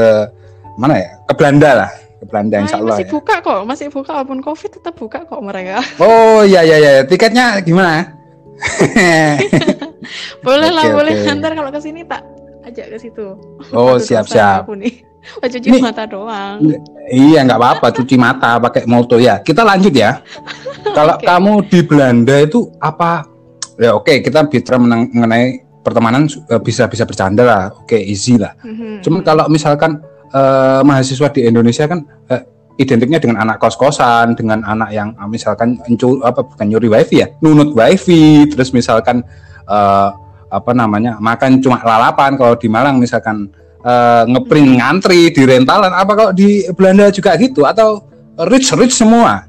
mana 0.79 1.03
ya? 1.03 1.09
Ke 1.27 1.33
Belanda 1.35 1.71
lah, 1.83 1.91
ke 1.91 2.25
Belanda 2.31 2.63
insya 2.63 2.79
Allah. 2.79 2.95
masih 2.95 3.05
ya. 3.05 3.11
buka 3.11 3.35
kok, 3.43 3.61
masih 3.67 3.87
buka 3.91 4.11
walaupun 4.15 4.39
covid 4.39 4.71
tetap 4.71 4.95
buka 4.95 5.27
kok 5.27 5.41
mereka. 5.43 5.83
Oh 5.99 6.47
iya 6.47 6.63
iya 6.63 6.77
iya, 6.79 6.91
tiketnya 7.03 7.59
gimana? 7.59 8.16
boleh 10.45 10.69
lah, 10.71 10.85
Oke, 10.89 10.95
boleh. 10.97 11.13
oke. 11.23 11.31
Ntar 11.37 11.51
kalau 11.53 11.71
ke 11.71 11.79
sini 11.81 12.01
tak 12.05 12.21
ajak 12.65 12.85
ke 12.93 12.97
situ. 12.99 13.27
Oh 13.71 13.95
Aduh, 13.95 14.01
siap 14.01 14.25
dosa 14.27 14.33
siap. 14.33 14.61
Aku 14.67 14.75
nih. 14.77 14.95
Oh, 15.43 15.43
cuci 15.43 15.67
Nih. 15.67 15.83
mata 15.83 16.07
doang. 16.07 16.63
Iya 17.11 17.43
nggak 17.43 17.59
apa-apa, 17.59 17.91
cuci 17.91 18.15
mata 18.15 18.63
pakai 18.63 18.87
molto 18.87 19.19
ya. 19.19 19.43
Kita 19.43 19.59
lanjut 19.59 19.91
ya. 19.91 20.23
Kalau 20.97 21.19
Oke. 21.19 21.27
kamu 21.27 21.53
di 21.67 21.79
Belanda 21.83 22.39
itu 22.39 22.71
apa 22.79 23.27
ya 23.75 23.91
oke 23.91 24.23
kita 24.23 24.47
bicara 24.47 24.79
mengenai 24.79 25.67
pertemanan 25.83 26.31
eh, 26.31 26.61
bisa 26.63 26.87
bisa 26.87 27.03
bercanda 27.03 27.43
lah, 27.43 27.63
oke 27.75 27.99
easy 27.99 28.39
lah. 28.39 28.55
Mhm, 28.63 29.03
Cuman 29.03 29.19
mhm. 29.19 29.27
kalau 29.27 29.45
misalkan 29.51 29.99
eh, 30.31 30.79
mahasiswa 30.87 31.27
di 31.27 31.43
Indonesia 31.43 31.91
kan 31.91 32.07
eh, 32.31 32.41
identiknya 32.77 33.17
dengan 33.17 33.43
anak 33.43 33.57
kos-kosan, 33.57 34.37
dengan 34.37 34.61
anak 34.63 34.93
yang 34.93 35.13
eh, 35.17 35.27
misalkan 35.27 35.81
encu, 35.89 36.21
apa 36.21 36.45
bukan 36.45 36.65
nyuri 36.69 36.87
wifi 36.87 37.25
ya, 37.25 37.27
nunut 37.41 37.73
wifi, 37.73 38.45
terus 38.49 38.71
misalkan 38.71 39.25
eh, 39.65 40.09
apa 40.47 40.71
namanya 40.71 41.19
makan 41.19 41.59
cuma 41.59 41.83
lalapan 41.83 42.39
kalau 42.39 42.55
di 42.55 42.71
Malang 42.71 43.01
misalkan 43.01 43.51
eh, 43.81 44.23
ngeprint 44.29 44.77
ngantri 44.79 45.33
di 45.33 45.43
rentalan, 45.43 45.91
apa 45.91 46.11
kalau 46.13 46.31
di 46.31 46.63
Belanda 46.73 47.09
juga 47.09 47.35
gitu 47.35 47.65
atau 47.65 48.05
rich 48.47 48.71
rich 48.77 48.95
semua? 48.95 49.43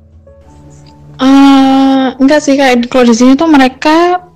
Eh, 1.19 2.07
enggak 2.19 2.41
sih 2.43 2.55
kayak 2.55 2.87
kalau 2.89 3.11
di 3.11 3.15
sini 3.15 3.35
tuh 3.35 3.51
mereka 3.51 4.28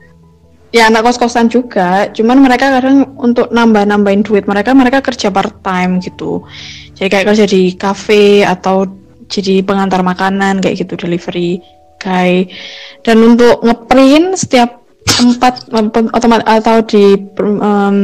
ya 0.72 0.88
anak 0.88 1.04
kos-kosan 1.04 1.52
juga, 1.52 2.08
cuman 2.10 2.40
mereka 2.40 2.72
kadang 2.80 3.12
untuk 3.20 3.52
nambah-nambahin 3.52 4.24
duit 4.24 4.48
mereka 4.48 4.72
mereka 4.72 5.04
kerja 5.04 5.28
part 5.28 5.60
time 5.60 6.00
gitu. 6.00 6.42
Jadi 6.96 7.08
kayak 7.12 7.26
kerja 7.28 7.44
di 7.44 7.76
kafe 7.76 8.42
atau 8.42 8.88
jadi 9.28 9.60
pengantar 9.64 10.00
makanan 10.00 10.64
kayak 10.64 10.84
gitu 10.84 10.96
delivery 10.96 11.60
guy. 12.00 12.48
Dan 13.04 13.36
untuk 13.36 13.60
ngeprint 13.60 14.40
setiap 14.40 14.80
tempat 15.04 15.68
atau 16.48 16.76
di 16.88 17.20
em, 17.20 17.98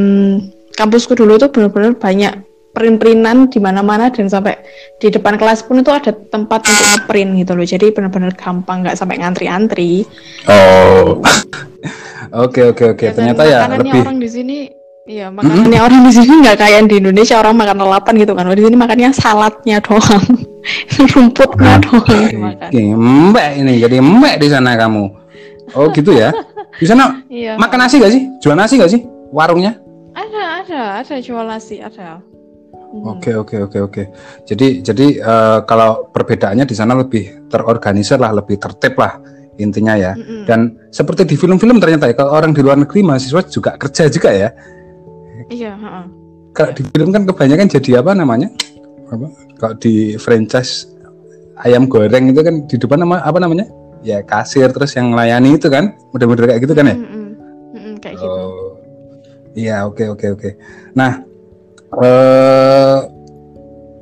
kampusku 0.77 1.17
dulu 1.17 1.41
tuh 1.41 1.49
benar-benar 1.49 1.97
banyak 1.97 2.33
print-printan 2.79 3.51
di 3.51 3.59
mana-mana 3.59 4.07
dan 4.07 4.31
sampai 4.31 4.55
di 5.03 5.11
depan 5.11 5.35
kelas 5.35 5.67
pun 5.67 5.83
itu 5.83 5.91
ada 5.91 6.15
tempat 6.15 6.63
untuk 6.63 6.85
ngeprint 6.95 7.31
gitu 7.43 7.51
loh. 7.59 7.67
Jadi 7.67 7.91
benar-benar 7.91 8.31
gampang 8.39 8.87
nggak 8.87 8.95
sampai 8.95 9.19
ngantri-antri. 9.19 10.07
Oh. 10.47 11.19
Oke 12.29 12.61
oke 12.61 12.93
oke. 12.93 13.09
Ya, 13.09 13.13
Ternyata 13.17 13.41
ya 13.41 13.65
lebih 13.65 14.05
orang 14.05 14.21
di 14.21 14.29
sini 14.29 14.57
Iya, 15.09 15.33
makanannya 15.33 15.81
orang 15.81 16.05
di 16.05 16.13
sini 16.13 16.45
nggak 16.45 16.57
kayak 16.61 16.85
di 16.85 17.01
Indonesia 17.01 17.41
orang 17.41 17.57
makan 17.57 17.81
lalapan 17.81 18.13
gitu 18.21 18.37
kan. 18.37 18.45
Di 18.53 18.61
sini 18.61 18.77
makannya 18.77 19.09
saladnya 19.09 19.81
doang, 19.81 20.21
rumputnya 21.17 21.81
doang 21.81 22.05
dimakan. 22.29 22.69
Oke, 22.69 22.81
mbak 23.33 23.47
ini 23.57 23.81
jadi 23.81 23.97
mbak 24.05 24.37
di 24.37 24.47
sana 24.53 24.77
kamu. 24.77 25.09
Oh 25.73 25.89
gitu 25.89 26.13
ya. 26.13 26.29
Di 26.77 26.85
sana 26.85 27.17
Iya. 27.33 27.57
makan 27.57 27.89
nasi 27.89 27.97
gak 27.97 28.13
sih? 28.13 28.21
Jual 28.37 28.53
nasi 28.53 28.77
gak 28.77 28.93
sih? 28.93 29.01
Warungnya? 29.33 29.81
Ada, 30.13 30.43
ada, 30.61 30.81
ada 31.01 31.15
jual 31.17 31.41
nasi, 31.41 31.81
ada. 31.81 32.21
Hmm. 32.89 33.05
Oke 33.05 33.37
oke 33.37 33.55
oke 33.69 33.77
oke. 33.85 34.03
Jadi 34.49 34.81
jadi 34.81 35.07
eh, 35.21 35.59
kalau 35.69 36.09
perbedaannya 36.09 36.65
di 36.65 36.73
sana 36.73 36.97
lebih 36.97 37.45
terorganisir 37.45 38.17
lah, 38.17 38.33
lebih 38.33 38.57
tertib 38.57 38.97
lah 38.97 39.21
intinya 39.61 39.93
ya. 39.93 40.17
Mm-mm. 40.17 40.49
Dan 40.49 40.73
seperti 40.89 41.29
di 41.29 41.35
film-film 41.37 41.77
ternyata 41.77 42.09
ya 42.09 42.17
kalau 42.17 42.33
orang 42.33 42.49
di 42.49 42.65
luar 42.65 42.81
negeri 42.81 43.05
mahasiswa 43.05 43.45
juga 43.45 43.77
kerja 43.77 44.09
juga 44.09 44.33
ya. 44.33 44.49
Iya, 45.53 45.77
heeh. 45.77 46.05
Kalau 46.57 46.71
di 46.73 46.81
film 46.89 47.13
kan 47.13 47.29
kebanyakan 47.29 47.67
jadi 47.69 48.01
apa 48.01 48.17
namanya? 48.17 48.49
Apa? 49.13 49.27
Kalau 49.61 49.75
di 49.77 50.17
franchise 50.17 50.89
ayam 51.61 51.85
goreng 51.85 52.33
itu 52.33 52.41
kan 52.41 52.65
di 52.65 52.75
depan 52.79 53.05
nama 53.05 53.21
apa 53.21 53.37
namanya? 53.37 53.69
Ya 54.01 54.25
kasir 54.25 54.71
terus 54.73 54.95
yang 54.97 55.13
melayani 55.13 55.59
itu 55.59 55.69
kan, 55.69 55.93
mudah-mudahan 56.15 56.55
kayak 56.55 56.61
gitu 56.65 56.73
kan 56.73 56.85
ya. 56.89 56.97
Mm-mm. 56.97 57.27
Mm-mm, 57.75 57.93
kayak 58.01 58.15
gitu. 58.17 58.31
Oh, 58.31 58.79
iya 59.53 59.83
oke 59.85 60.07
oke 60.09 60.25
oke. 60.39 60.49
Nah, 60.95 61.21
eh 61.97 62.97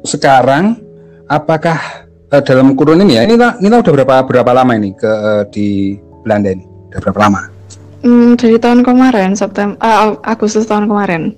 sekarang 0.03 0.79
apakah 1.27 2.07
eh, 2.31 2.41
dalam 2.43 2.75
kurun 2.75 3.03
ini 3.03 3.19
ya? 3.19 3.23
Ini 3.23 3.35
ini 3.63 3.73
udah 3.75 3.93
berapa 3.93 4.15
berapa 4.27 4.51
lama 4.51 4.75
ini 4.75 4.91
ke 4.95 5.07
eh, 5.07 5.43
di 5.51 5.67
Belanda 6.23 6.51
ini? 6.51 6.65
Udah 6.91 6.99
berapa 7.03 7.19
lama? 7.27 7.41
Hmm, 8.03 8.37
dari 8.37 8.61
tahun 8.61 8.85
kemarin, 8.85 9.33
September, 9.33 9.75
Agustus 10.21 10.69
tahun 10.69 10.85
kemarin. 10.85 11.33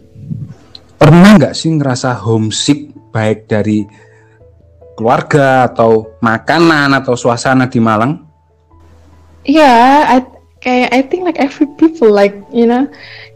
Pernah 1.00 1.40
nggak 1.40 1.56
sih 1.56 1.72
ngerasa 1.72 2.20
homesick 2.20 2.92
baik 3.16 3.48
dari 3.48 3.88
keluarga 5.00 5.72
atau 5.72 6.20
makanan 6.20 6.92
atau 6.92 7.16
suasana 7.16 7.72
di 7.72 7.80
Malang? 7.80 8.20
Iya, 9.48 10.04
I- 10.20 10.36
kayak 10.60 10.90
I 10.92 11.02
think 11.08 11.24
like 11.24 11.40
every 11.40 11.72
people 11.80 12.12
like 12.12 12.36
you 12.52 12.68
know, 12.68 12.84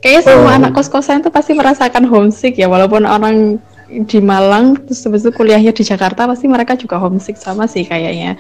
kayaknya 0.04 0.22
semua 0.28 0.52
Oh. 0.52 0.58
anak 0.60 0.76
kos-kosan 0.76 1.24
itu 1.24 1.32
pasti 1.32 1.56
merasakan 1.56 2.04
homesick 2.12 2.60
ya, 2.60 2.68
walaupun 2.68 3.08
orang 3.08 3.58
di 3.88 4.20
Malang 4.20 4.76
terus 4.84 5.06
habis 5.08 5.24
itu 5.24 5.32
kuliahnya 5.32 5.72
di 5.72 5.84
Jakarta 5.86 6.28
pasti 6.28 6.52
mereka 6.52 6.76
juga 6.76 7.00
homesick 7.00 7.40
sama 7.40 7.64
sih 7.72 7.88
kayaknya. 7.88 8.36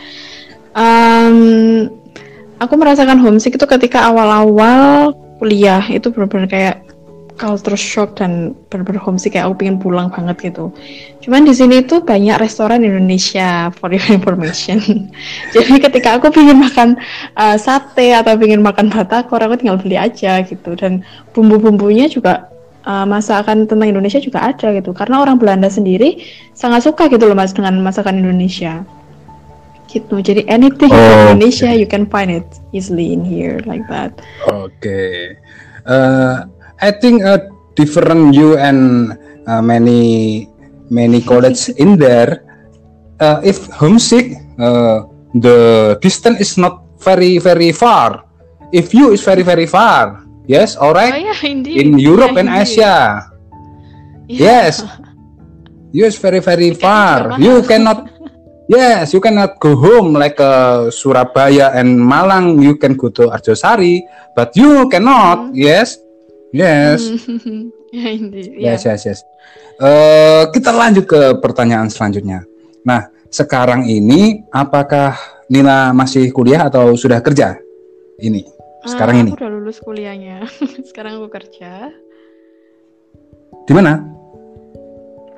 Em, 0.75 1.87
aku 2.59 2.73
merasakan 2.75 3.21
homesick 3.23 3.55
itu 3.55 3.65
ketika 3.65 4.11
awal-awal 4.11 5.15
kuliah 5.39 5.85
itu 5.87 6.09
benar-benar 6.11 6.49
kayak 6.51 6.75
culture 7.35 7.75
shock 7.75 8.21
dan 8.21 8.53
benar-benar 8.69 9.01
homesick 9.01 9.33
kayak 9.33 9.49
aku 9.49 9.65
pengen 9.65 9.77
pulang 9.81 10.07
banget 10.13 10.53
gitu. 10.53 10.69
Cuman 11.19 11.43
di 11.43 11.53
sini 11.53 11.81
tuh 11.81 12.05
banyak 12.05 12.37
restoran 12.37 12.85
Indonesia 12.85 13.73
for 13.73 13.89
your 13.89 14.05
information. 14.17 14.79
Jadi 15.53 15.81
ketika 15.81 16.17
aku 16.21 16.29
pengen 16.29 16.61
makan 16.61 16.95
uh, 17.35 17.57
sate 17.57 18.13
atau 18.13 18.37
pengen 18.37 18.61
makan 18.61 18.87
batagor 18.93 19.41
aku 19.41 19.57
tinggal 19.59 19.77
beli 19.81 19.97
aja 19.97 20.45
gitu 20.45 20.77
dan 20.77 21.01
bumbu-bumbunya 21.33 22.05
juga 22.07 22.53
uh, 22.85 23.05
masakan 23.07 23.65
tentang 23.65 23.89
Indonesia 23.89 24.19
juga 24.21 24.43
ada 24.53 24.69
gitu 24.75 24.91
karena 24.93 25.23
orang 25.23 25.39
Belanda 25.39 25.67
sendiri 25.71 26.21
sangat 26.53 26.85
suka 26.85 27.09
gitu 27.09 27.25
loh 27.25 27.35
mas 27.35 27.55
dengan 27.55 27.79
masakan 27.81 28.19
Indonesia 28.21 28.83
gitu 29.89 30.21
jadi 30.21 30.41
anything 30.49 30.89
Oh, 30.89 30.97
from 30.97 31.37
Indonesia 31.37 31.69
oke. 31.69 31.79
you 31.79 31.87
can 31.87 32.05
find 32.09 32.29
it 32.33 32.45
easily 32.73 33.13
in 33.13 33.21
here 33.21 33.61
like 33.69 33.85
that 33.89 34.09
Oke. 34.49 35.37
Eh, 35.83 36.37
I 36.83 36.91
think 36.91 37.23
uh, 37.23 37.47
different 37.79 38.35
you 38.35 38.59
and 38.59 39.15
uh, 39.47 39.63
many 39.63 40.45
many 40.91 41.23
college 41.23 41.71
in 41.79 41.95
there. 41.95 42.43
Uh, 43.23 43.39
if 43.39 43.71
homesick, 43.71 44.35
uh, 44.59 45.07
the 45.39 45.95
distance 46.03 46.43
is 46.43 46.51
not 46.59 46.83
very 46.99 47.39
very 47.39 47.71
far. 47.71 48.27
If 48.75 48.91
you 48.91 49.15
is 49.15 49.23
very 49.23 49.47
very 49.47 49.63
far, 49.63 50.27
yes, 50.43 50.75
oh 50.75 50.91
alright. 50.91 51.15
yeah 51.15 51.39
indeed 51.47 51.79
In 51.79 51.95
Europe 51.95 52.35
Yeah, 52.35 52.43
and 52.43 52.49
indeed. 52.51 52.67
Asia, 52.67 52.95
Yeah. 54.27 54.67
yes, 54.67 54.83
you 55.95 56.03
is 56.03 56.19
very 56.19 56.43
very 56.43 56.75
far. 56.75 57.39
You 57.39 57.63
cannot. 57.63 58.11
Yes, 58.67 59.11
you 59.11 59.19
cannot 59.19 59.59
go 59.59 59.75
home 59.75 60.15
like 60.15 60.39
uh, 60.39 60.87
Surabaya 60.91 61.75
and 61.75 61.99
Malang. 61.99 62.63
You 62.63 62.79
can 62.79 62.95
go 62.95 63.11
to 63.11 63.27
Arjosari, 63.31 64.03
but 64.35 64.55
you 64.55 64.87
cannot. 64.87 65.51
Yes, 65.51 65.99
yes, 66.53 67.01
yeah 67.91 68.13
yeah. 68.13 68.77
yes, 68.77 68.85
yes, 68.85 69.01
yes. 69.09 69.19
Eh, 69.81 70.43
kita 70.53 70.69
lanjut 70.69 71.09
ke 71.09 71.41
pertanyaan 71.41 71.89
selanjutnya. 71.89 72.45
Nah, 72.85 73.09
sekarang 73.33 73.89
ini 73.89 74.45
apakah 74.53 75.17
Nila 75.49 75.91
masih 75.91 76.29
kuliah 76.29 76.69
atau 76.69 76.93
sudah 76.93 77.19
kerja? 77.19 77.57
Ini 78.21 78.45
sekarang 78.83 79.15
Ah, 79.15 79.21
ini 79.23 79.31
aku 79.31 79.39
udah 79.39 79.51
lulus 79.51 79.77
kuliahnya 79.79 80.43
sekarang 80.91 81.23
aku 81.23 81.31
kerja 81.31 81.87
di 83.63 83.71
mana? 83.71 84.03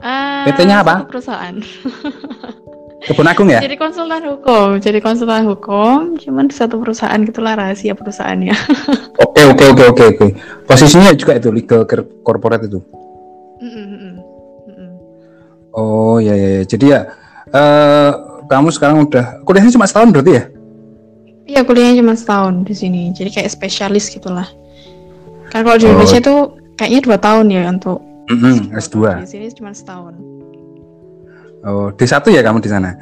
Ah, 0.01 0.49
PT-nya 0.49 0.81
apa? 0.81 1.05
perusahaan 1.05 1.55
Kebun 3.05 3.27
Agung 3.27 3.47
ya? 3.47 3.61
Jadi 3.61 3.77
konsultan 3.77 4.21
hukum, 4.25 4.81
jadi 4.81 4.97
konsultan 4.97 5.45
hukum, 5.45 6.17
cuman 6.17 6.49
di 6.49 6.55
satu 6.55 6.81
perusahaan 6.81 7.21
gitulah 7.21 7.53
rahasia 7.53 7.93
perusahaannya. 7.93 8.55
Oke 9.25 9.41
oke 9.45 9.63
oke 9.69 9.83
oke 9.91 10.03
oke. 10.11 10.27
Posisinya 10.65 11.13
juga 11.13 11.35
itu 11.35 11.47
legal 11.49 11.85
cor- 11.85 12.07
corporate 12.21 12.65
itu. 12.65 12.79
Mm-mm, 13.61 13.85
mm-mm, 13.85 14.13
mm-mm. 14.65 14.89
Oh 15.71 16.17
ya 16.17 16.33
ya, 16.33 16.49
ya. 16.59 16.63
jadi 16.65 16.85
ya 16.87 16.99
eh 17.47 18.11
kamu 18.45 18.67
sekarang 18.69 19.05
udah 19.05 19.43
kuliahnya 19.43 19.69
cuma 19.71 19.85
setahun 19.85 20.09
berarti 20.09 20.31
ya? 20.33 20.43
Iya 21.45 21.61
kuliahnya 21.61 22.01
cuma 22.01 22.13
setahun 22.15 22.63
di 22.63 22.73
sini, 22.73 23.01
jadi 23.11 23.29
kayak 23.31 23.51
spesialis 23.51 24.09
gitulah. 24.09 24.49
Kan 25.53 25.61
kalau 25.61 25.77
di 25.77 25.85
Oh. 25.85 25.93
Indonesia 25.93 26.19
tuh 26.19 26.39
kayaknya 26.73 26.99
dua 27.05 27.17
tahun 27.19 27.45
ya 27.47 27.69
untuk 27.69 28.01
Mm-mm, 28.25 28.73
Di 28.73 28.81
S2. 28.81 28.97
sini 29.29 29.45
cuma 29.53 29.69
setahun. 29.69 30.17
Oh 31.65 31.89
D1 31.91 32.21
ya 32.29 32.41
kamu 32.41 32.61
di 32.61 32.69
sana? 32.69 32.93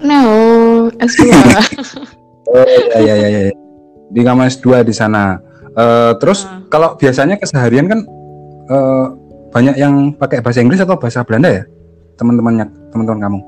No, 0.00 0.20
S2. 0.96 1.22
Oh 2.50 2.66
ya 2.98 3.14
ya 3.14 3.28
ya 3.30 3.40
ya. 3.46 3.52
Di 4.10 4.26
kamu 4.26 4.50
S2 4.50 4.82
di 4.82 4.90
sana. 4.90 5.38
Eh 5.70 6.12
terus 6.18 6.42
Ah. 6.42 6.58
kalau 6.66 6.98
biasanya 6.98 7.38
keseharian 7.38 7.86
kan 7.86 8.00
eh 8.66 9.04
banyak 9.50 9.76
yang 9.76 10.10
pakai 10.12 10.42
bahasa 10.42 10.58
Inggris 10.58 10.82
atau 10.82 10.98
bahasa 10.98 11.22
Belanda 11.22 11.46
ya? 11.46 11.62
Teman-temannya, 12.18 12.66
teman-teman 12.90 13.20
kamu. 13.20 13.38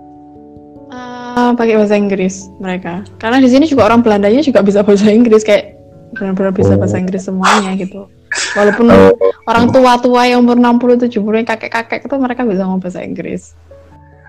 Ah, 0.93 1.51
pakai 1.57 1.75
bahasa 1.81 1.97
Inggris 1.97 2.47
mereka. 2.57 3.03
Karena 3.19 3.41
di 3.41 3.49
sini 3.49 3.65
juga 3.67 3.89
orang 3.89 4.05
Belandanya 4.05 4.39
juga 4.39 4.63
bisa 4.63 4.85
bahasa 4.85 5.09
Inggris 5.09 5.43
kayak 5.43 5.75
benar-benar 6.15 6.53
bisa 6.53 6.77
Oh. 6.77 6.79
bahasa 6.79 7.01
Inggris 7.01 7.25
semuanya 7.25 7.73
gitu. 7.75 8.07
Walaupun 8.55 8.87
Oh. 8.87 9.11
Orang 9.43 9.71
tua-tua 9.71 10.23
yang 10.27 10.43
umur 10.43 10.55
60 10.57 11.09
70 11.11 11.19
yang 11.43 11.49
kakek-kakek 11.49 12.07
itu 12.07 12.15
mereka 12.17 12.43
bisa 12.43 12.63
ngomong 12.63 12.79
bahasa 12.81 13.03
Inggris. 13.03 13.55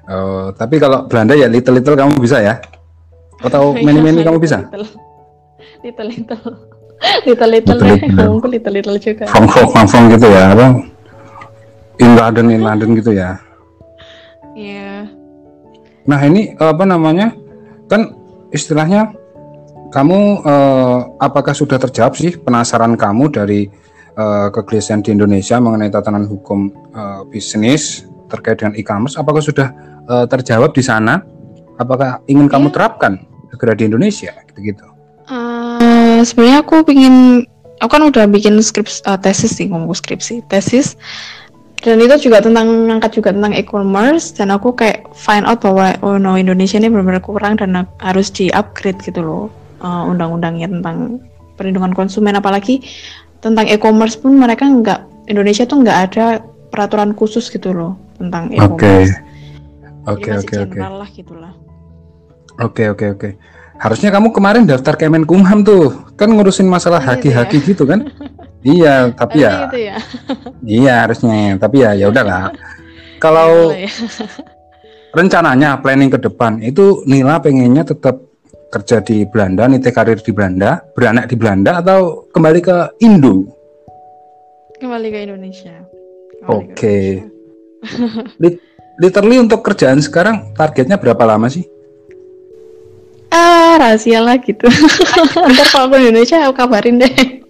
Oh, 0.03 0.51
tapi 0.51 0.77
kalau 0.77 1.07
Belanda 1.07 1.33
ya 1.33 1.47
little-little 1.47 1.95
kamu 1.95 2.17
bisa 2.19 2.41
ya? 2.41 2.55
Atau 3.39 3.71
Iya, 3.77 3.83
many-many 3.83 4.21
kamu 4.21 4.37
bisa? 4.37 4.67
Little 4.67 4.89
little. 5.83 6.07
little. 6.07 6.53
little 7.27 7.49
little 7.53 7.75
Little 7.75 7.79
deh 7.79 7.99
Little. 7.99 8.15
ngomongku 8.15 8.47
little 8.47 8.73
little 8.73 8.97
juga 8.97 9.25
Fong 9.27 9.47
Fong 9.47 9.67
Fong 9.69 9.87
Fong 9.87 10.05
gitu 10.07 10.27
ya 10.27 10.55
apa 10.55 10.67
in 11.99 12.11
London 12.15 12.45
in 12.47 12.61
London 12.63 12.89
gitu 12.95 13.11
ya 13.11 13.35
Iya. 14.53 15.09
nah 16.03 16.19
ini 16.21 16.53
apa 16.55 16.83
namanya 16.85 17.33
kan 17.89 18.13
istilahnya 18.49 19.11
kamu 19.89 20.19
eh, 20.45 20.99
apakah 21.19 21.51
sudah 21.51 21.75
terjawab 21.77 22.13
sih 22.13 22.37
penasaran 22.37 22.95
kamu 22.95 23.33
dari 23.33 23.67
eh, 24.13 24.47
kegelisahan 24.53 25.01
di 25.01 25.11
Indonesia 25.13 25.57
mengenai 25.57 25.89
tatanan 25.89 26.25
hukum 26.29 26.69
eh, 26.93 27.21
bisnis 27.29 28.05
terkait 28.29 28.57
dengan 28.57 28.73
e-commerce 28.73 29.17
apakah 29.17 29.41
sudah 29.41 29.69
eh, 30.09 30.25
terjawab 30.29 30.73
di 30.73 30.81
sana? 30.81 31.21
Apakah 31.77 32.21
ingin 32.29 32.45
kamu 32.45 32.69
Iya. 32.69 32.73
terapkan 32.77 33.13
segera 33.49 33.73
di 33.73 33.89
Indonesia? 33.89 34.33
Gitu-gitu. 34.49 34.85
Eh, 35.29 36.19
sebenarnya 36.21 36.61
aku 36.61 36.85
pingin 36.85 37.45
aku 37.81 37.91
kan 37.99 38.03
udah 38.05 38.25
bikin 38.29 38.59
skrips 38.61 39.01
eh, 39.03 39.17
tesis 39.19 39.57
sih 39.57 39.67
ngomong 39.69 39.93
skripsi 39.93 40.45
tesis. 40.47 40.95
Dan 41.83 41.99
itu 41.99 42.31
juga 42.31 42.39
tentang 42.39 42.87
ngangkat 42.87 43.19
juga 43.19 43.35
tentang 43.35 43.51
e-commerce 43.51 44.31
dan 44.31 44.55
aku 44.55 44.71
kayak 44.71 45.03
find 45.11 45.43
out 45.43 45.59
bahwa 45.59 45.91
oh 45.99 46.15
no 46.15 46.39
Indonesia 46.39 46.79
ini 46.79 46.87
benar-benar 46.87 47.19
kurang 47.19 47.59
dan 47.59 47.75
harus 47.99 48.31
di 48.31 48.47
upgrade 48.55 49.03
gitu 49.03 49.19
loh 49.19 49.43
eh, 49.83 50.03
undang-undangnya 50.07 50.71
tentang 50.71 51.19
perlindungan 51.59 51.91
konsumen. 51.91 52.39
Apalagi 52.39 52.79
tentang 53.43 53.67
e-commerce 53.67 54.15
pun 54.15 54.39
mereka 54.39 54.63
nggak 54.63 55.27
Indonesia 55.27 55.67
tuh 55.67 55.83
nggak 55.83 55.97
ada 56.09 56.39
peraturan 56.71 57.11
khusus 57.11 57.51
gitu 57.51 57.75
loh 57.75 57.93
tentang 58.15 58.47
Oke. 58.55 58.87
e-commerce 58.87 59.13
oke 60.07 60.27
masih 60.31 60.47
oke 60.47 60.47
oke 60.47 60.55
general 60.55 60.93
lah 61.03 61.09
gitulah 61.11 61.53
Oke 62.61 62.85
oke 62.85 63.17
oke. 63.17 63.29
Harusnya 63.81 64.13
kamu 64.13 64.29
kemarin 64.29 64.69
daftar 64.69 64.93
Kemenkumham 64.93 65.65
tuh, 65.65 65.89
kan 66.13 66.29
ngurusin 66.29 66.69
masalah 66.69 67.01
Oh, 67.01 67.17
gitu 67.17 67.33
haki-haki 67.33 67.57
gitu 67.65 67.83
kan? 67.89 68.05
iya, 68.61 69.09
tapi 69.09 69.41
Harusnya 69.41 69.49
ya, 69.49 69.65
gitu 69.65 69.79
ya 69.81 69.97
iya 70.85 70.93
harusnya, 71.01 71.57
tapi 71.57 71.81
ya 71.81 71.97
ya 71.97 72.05
udahlah. 72.13 72.53
Kalau 73.17 73.73
Boleh 73.73 73.89
ya. 73.89 73.91
rencananya 75.17 75.81
planning 75.81 76.13
ke 76.13 76.21
depan 76.21 76.61
itu 76.61 77.01
Nila 77.09 77.41
pengennya 77.41 77.81
tetap 77.81 78.21
kerja 78.73 79.05
di 79.05 79.21
Belanda, 79.29 79.69
nite 79.69 79.93
karir 79.93 80.17
di 80.17 80.33
Belanda, 80.33 80.81
beranak 80.97 81.29
di 81.29 81.37
Belanda 81.37 81.77
atau 81.77 82.25
kembali 82.33 82.59
ke 82.65 82.77
Indo? 83.05 83.45
kembali 84.81 85.07
ke 85.13 85.19
Indonesia 85.29 85.75
Oke. 86.49 87.23
Lit- 88.41 88.59
Literally 88.99 89.39
untuk 89.41 89.63
kerjaan 89.65 90.03
sekarang 90.03 90.53
targetnya 90.57 90.97
berapa 90.97 91.21
lama 91.23 91.47
sih? 91.47 91.63
ah 93.33 93.81
rahasia 93.81 94.21
lah 94.21 94.37
gitu 94.37 94.69
ntar 95.53 95.65
kalau 95.73 95.89
aku 95.89 95.97
Indonesia 95.97 96.45
aku 96.45 96.53
kabarin 96.53 97.01
deh 97.01 97.41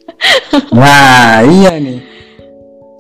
Nah, 0.72 1.44
iya 1.60 1.76
nih. 1.76 2.00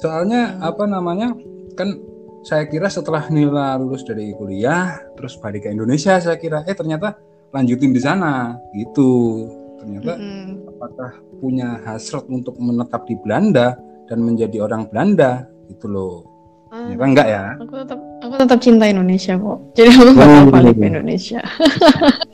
Soalnya 0.03 0.59
apa 0.59 0.83
namanya? 0.83 1.31
Kan 1.79 1.95
saya 2.43 2.67
kira 2.67 2.91
setelah 2.91 3.31
Nila 3.31 3.79
lulus 3.79 4.03
dari 4.03 4.35
kuliah, 4.35 4.99
terus 5.15 5.39
balik 5.39 5.63
ke 5.63 5.71
Indonesia, 5.71 6.19
saya 6.19 6.35
kira 6.35 6.67
eh 6.67 6.75
ternyata 6.75 7.15
lanjutin 7.53 7.93
di 7.93 8.01
sana 8.01 8.57
gitu. 8.73 9.45
Ternyata 9.77 10.15
Mm-mm. 10.15 10.67
apakah 10.69 11.11
punya 11.37 11.77
hasrat 11.83 12.25
untuk 12.27 12.55
menetap 12.57 13.03
di 13.03 13.15
Belanda 13.15 13.75
dan 14.07 14.19
menjadi 14.19 14.63
orang 14.63 14.87
Belanda 14.87 15.45
gitu 15.67 15.87
loh. 15.87 16.15
Ah, 16.67 16.89
Ternyata 16.89 17.05
enggak 17.05 17.27
ya. 17.29 17.43
aku 17.53 17.75
tetap 17.77 17.99
aku 18.19 18.33
tetap 18.39 18.59
cinta 18.59 18.85
Indonesia 18.87 19.33
kok 19.37 19.57
jadi 19.77 19.89
aku 19.93 20.03
bakal 20.11 20.25
Oh. 20.33 20.49
balik 20.49 20.73
ke 20.73 20.85
Indonesia 20.89 21.39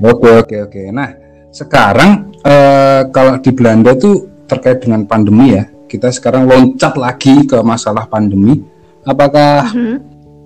Oke 0.00 0.30
oke 0.36 0.56
oke. 0.62 0.82
Nah 0.92 1.10
sekarang 1.50 2.10
eh, 2.38 3.02
kalau 3.10 3.40
di 3.40 3.50
Belanda 3.50 3.96
tuh 3.96 4.28
terkait 4.46 4.78
dengan 4.78 5.02
pandemi 5.04 5.52
ya, 5.52 5.66
kita 5.86 6.08
sekarang 6.08 6.46
loncat 6.46 6.94
lagi 6.94 7.42
ke 7.44 7.58
masalah 7.60 8.06
pandemi. 8.06 8.62
Apakah 9.02 9.66
Mhm. 9.72 9.96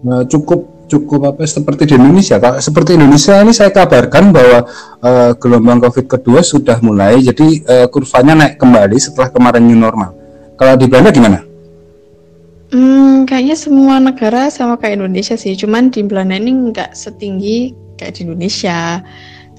eh, 0.02 0.24
cukup 0.26 0.81
cukup 0.92 1.32
apa 1.32 1.48
seperti 1.48 1.88
di 1.88 1.94
Indonesia? 1.96 2.36
Seperti 2.60 3.00
Indonesia 3.00 3.40
ini 3.40 3.56
saya 3.56 3.72
kabarkan 3.72 4.28
bahwa 4.28 4.58
eh, 5.00 5.32
gelombang 5.40 5.80
COVID 5.80 6.04
kedua 6.04 6.44
sudah 6.44 6.76
mulai, 6.84 7.24
jadi 7.24 7.48
eh, 7.64 7.86
kurvanya 7.88 8.36
naik 8.36 8.60
kembali 8.60 8.96
setelah 9.00 9.32
kemarin 9.32 9.64
new 9.64 9.80
normal. 9.80 10.12
Kalau 10.60 10.76
di 10.76 10.84
Belanda 10.84 11.08
gimana? 11.08 11.40
Hmm, 12.72 13.24
kayaknya 13.24 13.56
semua 13.56 14.00
negara 14.00 14.52
sama 14.52 14.76
kayak 14.76 15.00
Indonesia 15.00 15.36
sih, 15.36 15.56
cuman 15.56 15.88
di 15.88 16.04
Belanda 16.04 16.36
ini 16.36 16.72
nggak 16.72 16.92
setinggi 16.92 17.72
kayak 17.96 18.12
di 18.16 18.20
Indonesia. 18.28 19.00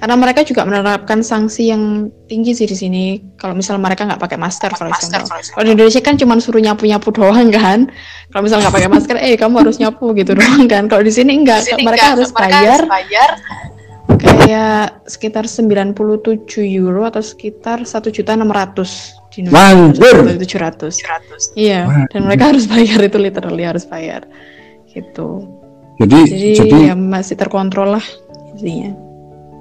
Karena 0.03 0.19
mereka 0.19 0.43
juga 0.43 0.67
menerapkan 0.67 1.23
sanksi 1.23 1.71
yang 1.71 2.11
tinggi 2.27 2.51
sih 2.51 2.67
di 2.67 2.75
sini. 2.75 3.05
Kalau 3.39 3.55
misal 3.55 3.79
mereka 3.79 4.03
nggak 4.03 4.19
pakai 4.19 4.35
masker, 4.35 4.75
for 4.75 4.91
example. 4.91 5.31
Kalau 5.31 5.63
di 5.63 5.79
Indonesia 5.79 6.03
kan 6.03 6.19
cuma 6.19 6.35
suruh 6.43 6.59
nyapu-nyapu 6.59 7.07
doang 7.15 7.47
kan. 7.55 7.87
Kalau 8.27 8.43
misal 8.43 8.59
nggak 8.59 8.75
pakai 8.75 8.91
masker, 8.91 9.15
eh 9.15 9.39
kamu 9.39 9.63
harus 9.63 9.79
nyapu 9.79 10.11
gitu 10.11 10.35
doang 10.43 10.67
kan. 10.67 10.91
Kalau 10.91 11.07
di 11.07 11.13
sini 11.15 11.39
enggak, 11.39 11.63
mereka 11.79 12.19
harus 12.19 12.35
bayar 12.35 12.83
kayak 14.19 15.07
sekitar 15.07 15.47
97 15.47 15.95
euro 16.67 17.07
atau 17.07 17.23
sekitar 17.23 17.87
1.600 17.87 18.11
di 19.31 19.47
Manjur. 19.47 20.27
Indonesia. 20.27 20.67
700. 20.75 21.55
Iya, 21.55 21.87
Wah. 21.87 22.03
dan 22.11 22.27
mereka 22.27 22.51
harus 22.51 22.67
bayar 22.67 22.99
itu 23.07 23.15
literally 23.15 23.63
harus 23.63 23.87
bayar. 23.87 24.27
Gitu. 24.91 25.47
Jadi 26.03 26.19
Jadi, 26.27 26.49
jadi 26.59 26.77
ya 26.91 26.95
masih 26.99 27.39
terkontrol 27.39 27.95
lah 27.95 28.05
intinya. 28.59 29.12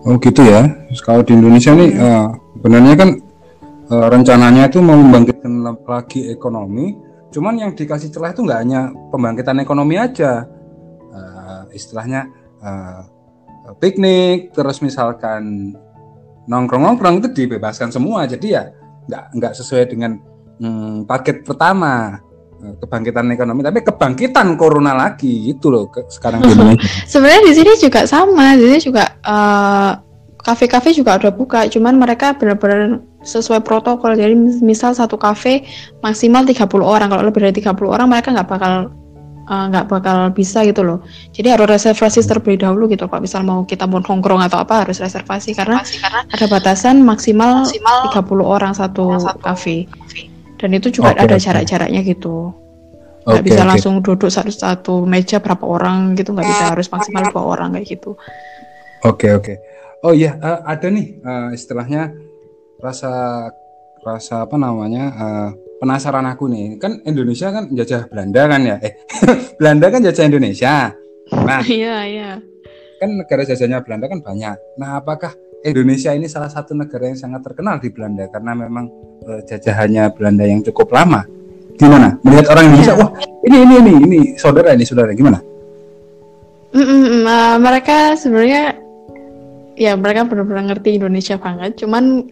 Oh 0.03 0.19
gitu 0.19 0.43
ya. 0.43 0.67
Kalau 1.07 1.23
di 1.23 1.38
Indonesia 1.38 1.71
nih 1.75 1.91
eh, 1.95 2.27
sebenarnya 2.59 2.95
kan 2.99 3.11
eh, 3.87 4.07
rencananya 4.11 4.67
itu 4.67 4.83
mau 4.83 4.99
membangkitkan 4.99 5.53
lagi 5.87 6.27
ekonomi. 6.31 6.99
Cuman 7.33 7.57
yang 7.57 7.73
dikasih 7.73 8.12
celah 8.12 8.35
itu 8.35 8.45
nggak 8.45 8.61
hanya 8.61 8.91
pembangkitan 9.15 9.62
ekonomi 9.62 9.97
aja. 9.99 10.47
Eh, 11.12 11.62
istilahnya 11.79 12.27
eh, 12.59 13.01
piknik, 13.79 14.51
terus 14.51 14.83
misalkan 14.83 15.75
nongkrong-nongkrong 16.51 17.23
itu 17.23 17.47
dibebaskan 17.47 17.95
semua. 17.95 18.27
Jadi 18.27 18.59
ya 18.59 18.75
nggak 19.07 19.25
nggak 19.38 19.53
sesuai 19.55 19.87
dengan 19.87 20.19
hmm, 20.59 21.07
paket 21.07 21.47
pertama 21.47 22.19
kebangkitan 22.62 23.27
ekonomi, 23.35 23.66
tapi 23.66 23.83
kebangkitan 23.83 24.55
corona 24.55 24.94
lagi 24.94 25.51
gitu 25.51 25.68
loh 25.68 25.90
ke- 25.90 26.07
sekarang 26.07 26.46
di 26.46 26.55
Indonesia. 26.55 26.87
Sebenarnya 27.11 27.42
di 27.42 27.53
sini 27.59 27.72
juga 27.75 28.01
sama, 28.07 28.55
di 28.55 28.64
sini 28.70 28.79
juga 28.79 29.05
eh, 29.18 29.90
kafe-kafe 30.38 30.94
juga 30.94 31.18
udah 31.18 31.33
buka, 31.35 31.66
cuman 31.66 31.98
mereka 31.98 32.35
benar-benar 32.35 33.03
sesuai 33.22 33.62
protokol. 33.62 34.14
Jadi 34.14 34.35
mis- 34.35 34.62
misal 34.62 34.94
satu 34.94 35.14
kafe 35.14 35.66
maksimal 36.03 36.42
30 36.42 36.83
orang, 36.83 37.11
kalau 37.11 37.22
lebih 37.27 37.42
dari 37.42 37.55
30 37.59 37.87
orang 37.87 38.07
mereka 38.07 38.31
nggak 38.31 38.46
bakal 38.51 38.90
eh, 39.42 39.64
nggak 39.70 39.87
bakal 39.90 40.31
bisa 40.31 40.62
gitu 40.62 40.83
loh. 40.83 40.98
Jadi 41.35 41.51
harus 41.51 41.66
reservasi 41.66 42.22
terlebih 42.22 42.62
dahulu 42.62 42.87
gitu. 42.87 43.07
Kalau 43.07 43.22
misal 43.22 43.42
mau 43.42 43.62
kita 43.62 43.87
mau 43.87 43.98
nongkrong 43.98 44.38
atau 44.42 44.62
apa 44.62 44.87
harus 44.87 45.03
reservasi 45.03 45.55
karena 45.55 45.83
ada 46.31 46.46
batasan 46.46 47.03
maksimal, 47.03 47.66
30 48.11 48.42
orang 48.42 48.70
satu 48.75 49.11
kafe. 49.38 49.87
Dan 50.62 50.70
itu 50.79 50.94
juga 50.94 51.11
Oke, 51.11 51.27
ada 51.27 51.35
oke. 51.35 51.42
jarak-jaraknya 51.42 52.01
gitu. 52.07 52.55
Nggak 53.27 53.42
Oke, 53.42 53.46
bisa 53.51 53.62
oke. 53.62 53.70
langsung 53.75 53.94
duduk 53.98 54.31
satu 54.31 54.51
satu 54.51 54.94
meja 55.03 55.42
berapa 55.42 55.62
orang 55.66 56.14
gitu 56.14 56.31
nggak 56.31 56.46
bisa 56.46 56.64
harus 56.70 56.87
maksimal 56.87 57.27
dua 57.35 57.42
orang 57.42 57.75
kayak 57.75 57.98
gitu. 57.98 58.14
Oke 59.03 59.35
oke. 59.35 59.55
Oh 60.03 60.14
iya 60.14 60.38
eh, 60.38 60.61
ada 60.62 60.87
nih 60.87 61.18
eh, 61.18 61.48
istilahnya 61.55 62.14
rasa 62.79 63.11
rasa 64.03 64.46
apa 64.46 64.55
namanya 64.59 65.05
eh, 65.14 65.48
penasaran 65.79 66.27
aku 66.31 66.46
nih 66.51 66.79
kan 66.79 67.03
Indonesia 67.03 67.51
kan 67.51 67.70
jajah 67.70 68.07
Belanda 68.11 68.42
kan 68.46 68.61
ya 68.62 68.77
eh 68.79 68.94
Belanda 69.59 69.87
kan 69.90 70.01
jajah 70.03 70.25
Indonesia. 70.27 70.94
Nah 71.42 71.62
Iya 71.70 71.96
iya. 72.07 72.31
kan 72.98 73.11
negara 73.18 73.42
jajahnya 73.42 73.83
Belanda 73.83 74.07
kan 74.07 74.22
banyak. 74.22 74.79
Nah 74.79 74.98
apakah 74.98 75.35
Indonesia 75.62 76.11
ini 76.11 76.27
salah 76.27 76.51
satu 76.51 76.75
negara 76.75 77.07
yang 77.07 77.18
sangat 77.18 77.46
terkenal 77.46 77.79
di 77.79 77.88
Belanda 77.94 78.27
karena 78.27 78.53
memang 78.59 78.90
eh, 79.22 79.40
jajahannya 79.46 80.11
Belanda 80.18 80.44
yang 80.44 80.61
cukup 80.66 80.90
lama. 80.90 81.22
Gimana 81.79 82.18
melihat 82.27 82.53
orang 82.53 82.64
Indonesia? 82.70 82.94
Wah 82.98 83.11
ini 83.46 83.57
ini 83.62 83.75
ini 83.79 83.92
ini 84.03 84.18
saudara 84.37 84.75
ini 84.75 84.85
saudara 84.85 85.14
gimana? 85.14 85.38
Mm, 86.72 86.83
mm, 86.83 87.22
uh, 87.29 87.57
mereka 87.61 88.16
sebenarnya 88.18 88.77
ya 89.77 89.92
mereka 89.96 90.25
benar-benar 90.27 90.75
ngerti 90.75 90.98
Indonesia 90.98 91.38
banget. 91.38 91.79
Cuman 91.79 92.27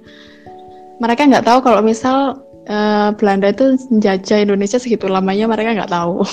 mereka 1.00 1.24
nggak 1.24 1.46
tahu 1.46 1.58
kalau 1.64 1.80
misal 1.80 2.42
uh, 2.68 3.08
Belanda 3.16 3.54
itu 3.54 3.78
menjajah 3.88 4.42
Indonesia 4.44 4.76
segitu 4.76 5.06
lamanya 5.06 5.46
mereka 5.48 5.76
nggak 5.78 5.92
tahu. 5.92 6.26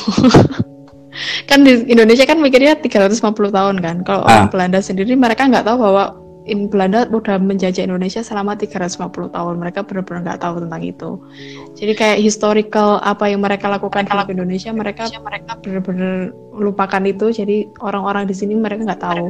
kan 1.50 1.66
di 1.66 1.88
Indonesia 1.90 2.26
kan 2.28 2.42
mikirnya 2.42 2.78
350 2.78 3.22
tahun 3.54 3.76
kan. 3.86 3.96
Kalau 4.04 4.22
Ah. 4.26 4.46
orang 4.46 4.50
Belanda 4.52 4.80
sendiri 4.82 5.14
mereka 5.14 5.48
nggak 5.48 5.66
tahu 5.66 5.78
bahwa 5.80 6.27
in 6.48 6.72
Belanda 6.72 7.06
udah 7.12 7.38
menjajah 7.38 7.84
Indonesia 7.84 8.24
selama 8.24 8.56
350 8.56 9.36
tahun. 9.36 9.56
Mereka 9.60 9.84
benar-benar 9.84 10.22
nggak 10.24 10.42
tahu 10.42 10.56
tentang 10.64 10.82
itu. 10.82 11.10
Jadi 11.76 11.94
kayak 11.94 12.18
historical 12.24 13.04
apa 13.04 13.28
yang 13.28 13.44
mereka 13.44 13.68
lakukan 13.68 14.08
di 14.08 14.32
Indonesia 14.32 14.72
mereka 14.72 15.12
mereka 15.20 15.60
benar-benar 15.60 16.32
lupakan 16.56 17.04
itu. 17.04 17.30
Jadi 17.36 17.68
orang-orang 17.84 18.26
di 18.26 18.36
sini 18.36 18.56
mereka 18.56 18.88
nggak 18.88 19.04
tahu. 19.04 19.24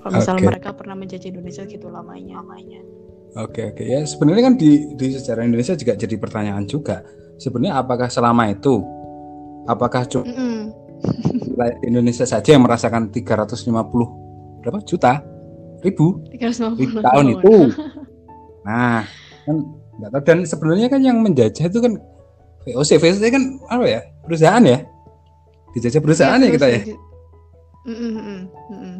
Kalau 0.00 0.10
misalnya 0.10 0.42
Oke. 0.42 0.50
mereka 0.56 0.68
pernah 0.72 0.96
menjajah 0.96 1.28
Indonesia 1.28 1.62
gitu 1.68 1.86
lamanya. 1.92 2.40
Oke 3.34 3.74
oke 3.74 3.82
ya 3.82 4.06
sebenarnya 4.06 4.46
kan 4.46 4.54
di 4.54 4.94
di 4.94 5.10
sejarah 5.10 5.42
Indonesia 5.42 5.74
juga 5.76 5.98
jadi 5.98 6.16
pertanyaan 6.16 6.64
juga. 6.64 7.04
Sebenarnya 7.36 7.82
apakah 7.82 8.08
selama 8.08 8.46
itu 8.46 8.80
apakah 9.66 10.06
cuma 10.06 10.24
Mm-mm. 10.30 10.70
wilayah 11.50 11.76
Indonesia 11.82 12.24
saja 12.24 12.54
yang 12.54 12.62
merasakan 12.62 13.10
350 13.10 13.68
berapa 14.62 14.80
juta 14.86 15.33
ribu 15.84 16.24
350 16.32 16.80
ribu 16.80 16.98
tahun 17.04 17.26
itu? 17.38 17.54
Nah 18.64 19.04
kan 19.44 19.56
nggak 20.00 20.10
tahu. 20.10 20.22
Dan 20.24 20.38
sebenarnya 20.48 20.88
kan 20.88 21.00
yang 21.04 21.20
menjajah 21.20 21.68
itu 21.68 21.78
kan 21.84 22.00
VOC 22.64 22.96
VOC 22.96 23.22
kan 23.28 23.42
apa 23.68 23.84
ya? 23.84 24.00
Perusahaan 24.24 24.64
ya? 24.64 24.88
Dijajah 25.76 26.00
perusahaan 26.00 26.40
ya 26.40 26.48
kita 26.48 26.66
ya. 26.72 26.80
Mm-mm, 27.84 28.48
mm-mm. 28.72 28.94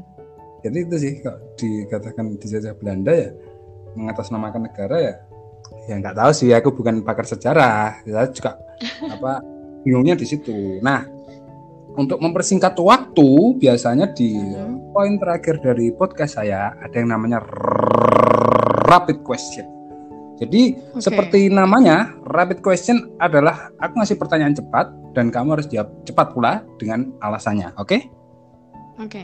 Jadi 0.61 0.79
itu 0.85 0.97
sih 1.01 1.13
kalau 1.25 1.41
dikatakan 1.57 2.37
dijajah 2.37 2.77
Belanda 2.77 3.13
ya 3.13 3.29
mengatasnamakan 3.97 4.69
negara 4.69 4.97
ya 5.01 5.15
ya 5.89 5.95
nggak 5.97 6.17
tahu 6.21 6.31
sih. 6.37 6.53
Aku 6.53 6.77
bukan 6.77 7.01
pakar 7.01 7.25
sejarah. 7.25 8.05
Saya 8.05 8.29
juga 8.29 8.61
apa 9.17 9.41
bingungnya 9.81 10.21
di 10.21 10.29
situ. 10.29 10.85
Nah 10.85 11.14
untuk 11.95 12.19
mempersingkat 12.19 12.75
waktu 12.77 13.29
biasanya 13.59 14.11
di 14.11 14.35
Mhm. 14.35 14.91
poin 14.91 15.15
terakhir 15.19 15.63
dari 15.63 15.95
podcast 15.95 16.37
saya 16.37 16.75
ada 16.79 16.95
yang 16.95 17.11
namanya 17.11 17.39
rapid 18.91 19.23
question 19.23 19.67
jadi 20.35 20.75
Oke. 20.95 21.03
seperti 21.03 21.47
namanya 21.47 22.11
rapid 22.27 22.59
question 22.61 23.15
adalah 23.23 23.71
aku 23.79 24.03
ngasih 24.03 24.19
pertanyaan 24.19 24.55
cepat 24.55 24.91
dan 25.15 25.31
kamu 25.31 25.59
harus 25.59 25.71
jawab 25.71 25.95
cepat 26.03 26.35
pula 26.35 26.53
dengan 26.77 27.15
alasannya 27.23 27.71
oke 27.79 27.99
Oke. 28.99 29.23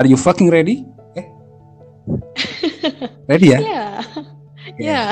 are 0.00 0.08
you 0.08 0.16
fucking 0.16 0.48
ready 0.48 0.88
eh 1.12 1.26
ready 3.28 3.52
ya 3.52 3.60
Iya. 3.60 3.84
Oke. 4.62 4.78
Iya. 4.78 5.02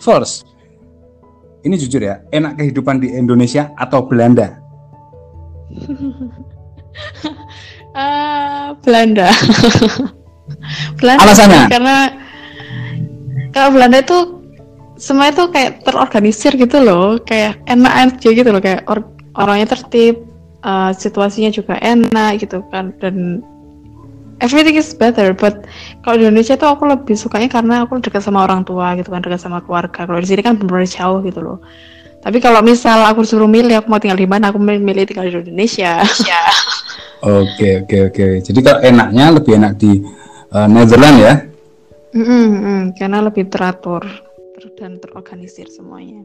First, 0.00 0.42
ini 1.62 1.76
jujur 1.76 2.02
ya, 2.02 2.24
enak 2.30 2.58
kehidupan 2.58 2.98
di 2.98 3.14
Indonesia 3.14 3.70
atau 3.76 4.02
Belanda? 4.02 4.58
Eh, 7.90 8.66
Belanda. 8.86 9.34
Belanda. 10.98 11.22
Alasannya? 11.26 11.66
Karena 11.66 11.96
kalau 13.50 13.74
Belanda 13.74 13.98
itu 13.98 14.18
semua 14.94 15.34
itu 15.34 15.50
kayak 15.50 15.82
terorganisir 15.82 16.54
gitu 16.54 16.78
loh, 16.78 17.18
kayak 17.18 17.58
enak 17.66 17.90
aja 17.90 18.28
gitu 18.30 18.46
loh, 18.52 18.62
kayak 18.62 18.86
or- 18.86 19.10
orangnya 19.34 19.74
tertib, 19.74 20.22
eh, 20.62 20.90
situasinya 20.94 21.50
juga 21.50 21.82
enak 21.82 22.46
gitu 22.46 22.62
kan, 22.70 22.94
dan 23.02 23.42
everything 24.38 24.76
is 24.78 24.94
better. 24.94 25.34
But 25.34 25.66
kalau 26.06 26.20
di 26.20 26.30
Indonesia 26.30 26.54
tuh 26.54 26.70
aku 26.70 26.86
lebih 26.86 27.18
sukanya 27.18 27.50
karena 27.50 27.82
aku 27.88 27.98
dekat 27.98 28.22
sama 28.22 28.46
orang 28.46 28.62
tua 28.62 28.94
gitu 29.00 29.10
kan, 29.10 29.18
dekat 29.18 29.40
sama 29.42 29.64
keluarga. 29.66 30.06
Kalau 30.06 30.20
di 30.20 30.28
sini 30.28 30.46
kan 30.46 30.60
benar 30.60 30.86
jauh 30.86 31.24
gitu 31.26 31.40
loh. 31.42 31.58
Tapi 32.20 32.36
kalau 32.36 32.60
misal 32.60 33.00
aku 33.08 33.24
disuruh 33.24 33.48
milih, 33.48 33.80
aku 33.80 33.88
mau 33.88 33.96
tinggal 33.96 34.20
di 34.20 34.28
mana, 34.28 34.52
aku 34.52 34.60
milih 34.60 35.08
tinggal 35.08 35.24
di 35.24 35.32
Indonesia. 35.32 36.00
Oke, 37.20 37.84
oke, 37.84 38.08
oke. 38.08 38.26
Jadi 38.40 38.60
kalau 38.64 38.80
enaknya 38.80 39.28
lebih 39.28 39.60
enak 39.60 39.76
di 39.76 40.00
uh, 40.56 40.64
Netherlands 40.64 41.20
ya? 41.20 41.34
Mm-mm, 42.16 42.46
mm, 42.48 42.82
karena 42.96 43.20
lebih 43.20 43.52
teratur 43.52 44.00
ter- 44.56 44.72
dan 44.80 44.96
terorganisir 44.96 45.68
semuanya. 45.68 46.24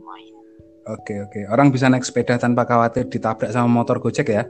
Oke, 0.88 1.20
oke. 1.20 1.52
Orang 1.52 1.76
bisa 1.76 1.92
naik 1.92 2.08
sepeda 2.08 2.40
tanpa 2.40 2.64
khawatir 2.64 3.12
ditabrak 3.12 3.52
sama 3.52 3.68
motor 3.68 4.00
gojek 4.00 4.32
ya? 4.32 4.48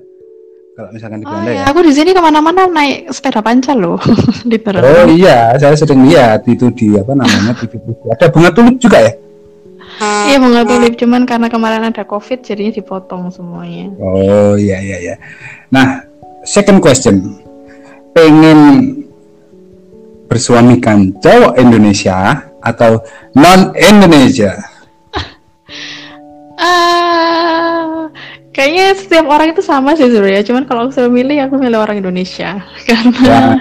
Kalau 0.77 0.93
misalkan 0.93 1.23
di 1.23 1.25
Oh 1.25 1.33
Belanda 1.33 1.49
ya? 1.49 1.57
ya, 1.57 1.63
aku 1.73 1.79
di 1.81 1.93
sini 1.97 2.13
ke 2.13 2.21
mana-mana 2.21 2.69
naik 2.69 3.09
sepeda 3.09 3.41
pancal 3.41 3.81
loh, 3.81 3.97
di 4.51 4.61
Oh 4.61 5.09
iya, 5.09 5.57
saya 5.57 5.73
sering 5.73 6.05
lihat 6.05 6.45
itu 6.45 6.69
di 6.77 6.93
apa 6.93 7.17
namanya 7.17 7.57
TV. 7.57 7.73
Ada 8.05 8.29
bunga 8.29 8.53
tulip 8.53 8.77
juga 8.77 9.01
ya? 9.01 9.24
Iya 10.01 10.37
bunga 10.41 10.67
tulip, 10.67 10.99
cuman 10.99 11.23
karena 11.23 11.47
kemarin 11.47 11.87
ada 11.87 12.03
covid 12.03 12.43
jadinya 12.43 12.73
dipotong 12.75 13.31
semuanya. 13.31 13.93
Oh 14.01 14.59
iya 14.59 14.81
iya 14.83 14.97
iya. 14.99 15.15
Nah, 15.71 16.03
second 16.43 16.83
question. 16.83 17.39
Pengen 18.15 18.91
bersuamikan 20.25 21.15
cowok 21.21 21.59
Indonesia 21.59 22.49
atau 22.59 22.99
non 23.37 23.71
Indonesia? 23.77 24.57
Ah, 26.55 27.44
kayaknya 28.55 28.95
setiap 28.95 29.27
orang 29.27 29.51
itu 29.51 29.59
sama 29.59 29.99
sih 29.99 30.07
sebenarnya. 30.07 30.47
Cuman 30.47 30.63
kalau 30.63 30.87
aku 30.87 30.95
suruh 30.95 31.11
milih, 31.11 31.43
aku 31.43 31.59
milih 31.59 31.75
orang 31.75 31.99
Indonesia 31.99 32.63
karena 32.87 33.19
Wah, 33.27 33.55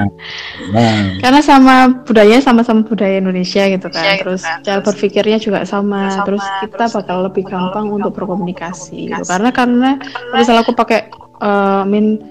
wah. 0.71 1.03
karena 1.19 1.41
sama 1.43 1.75
budayanya 2.07 2.41
sama-sama 2.47 2.87
budaya 2.87 3.19
Indonesia 3.19 3.67
gitu 3.67 3.91
kan. 3.91 4.23
Terus 4.23 4.47
cara 4.63 4.81
berpikirnya 4.87 5.43
juga 5.43 5.67
sama. 5.67 6.23
Terus 6.23 6.47
kita 6.63 6.87
bakal 6.95 7.27
lebih 7.27 7.43
gampang 7.43 7.91
untuk 7.91 8.15
berkomunikasi 8.15 9.11
gitu. 9.11 9.25
Karena 9.27 9.51
karena 9.51 9.99
misalnya 10.31 10.63
aku 10.63 10.79
pakai 10.79 11.11
uh, 11.43 11.83
I 11.83 11.89
mean 11.91 12.23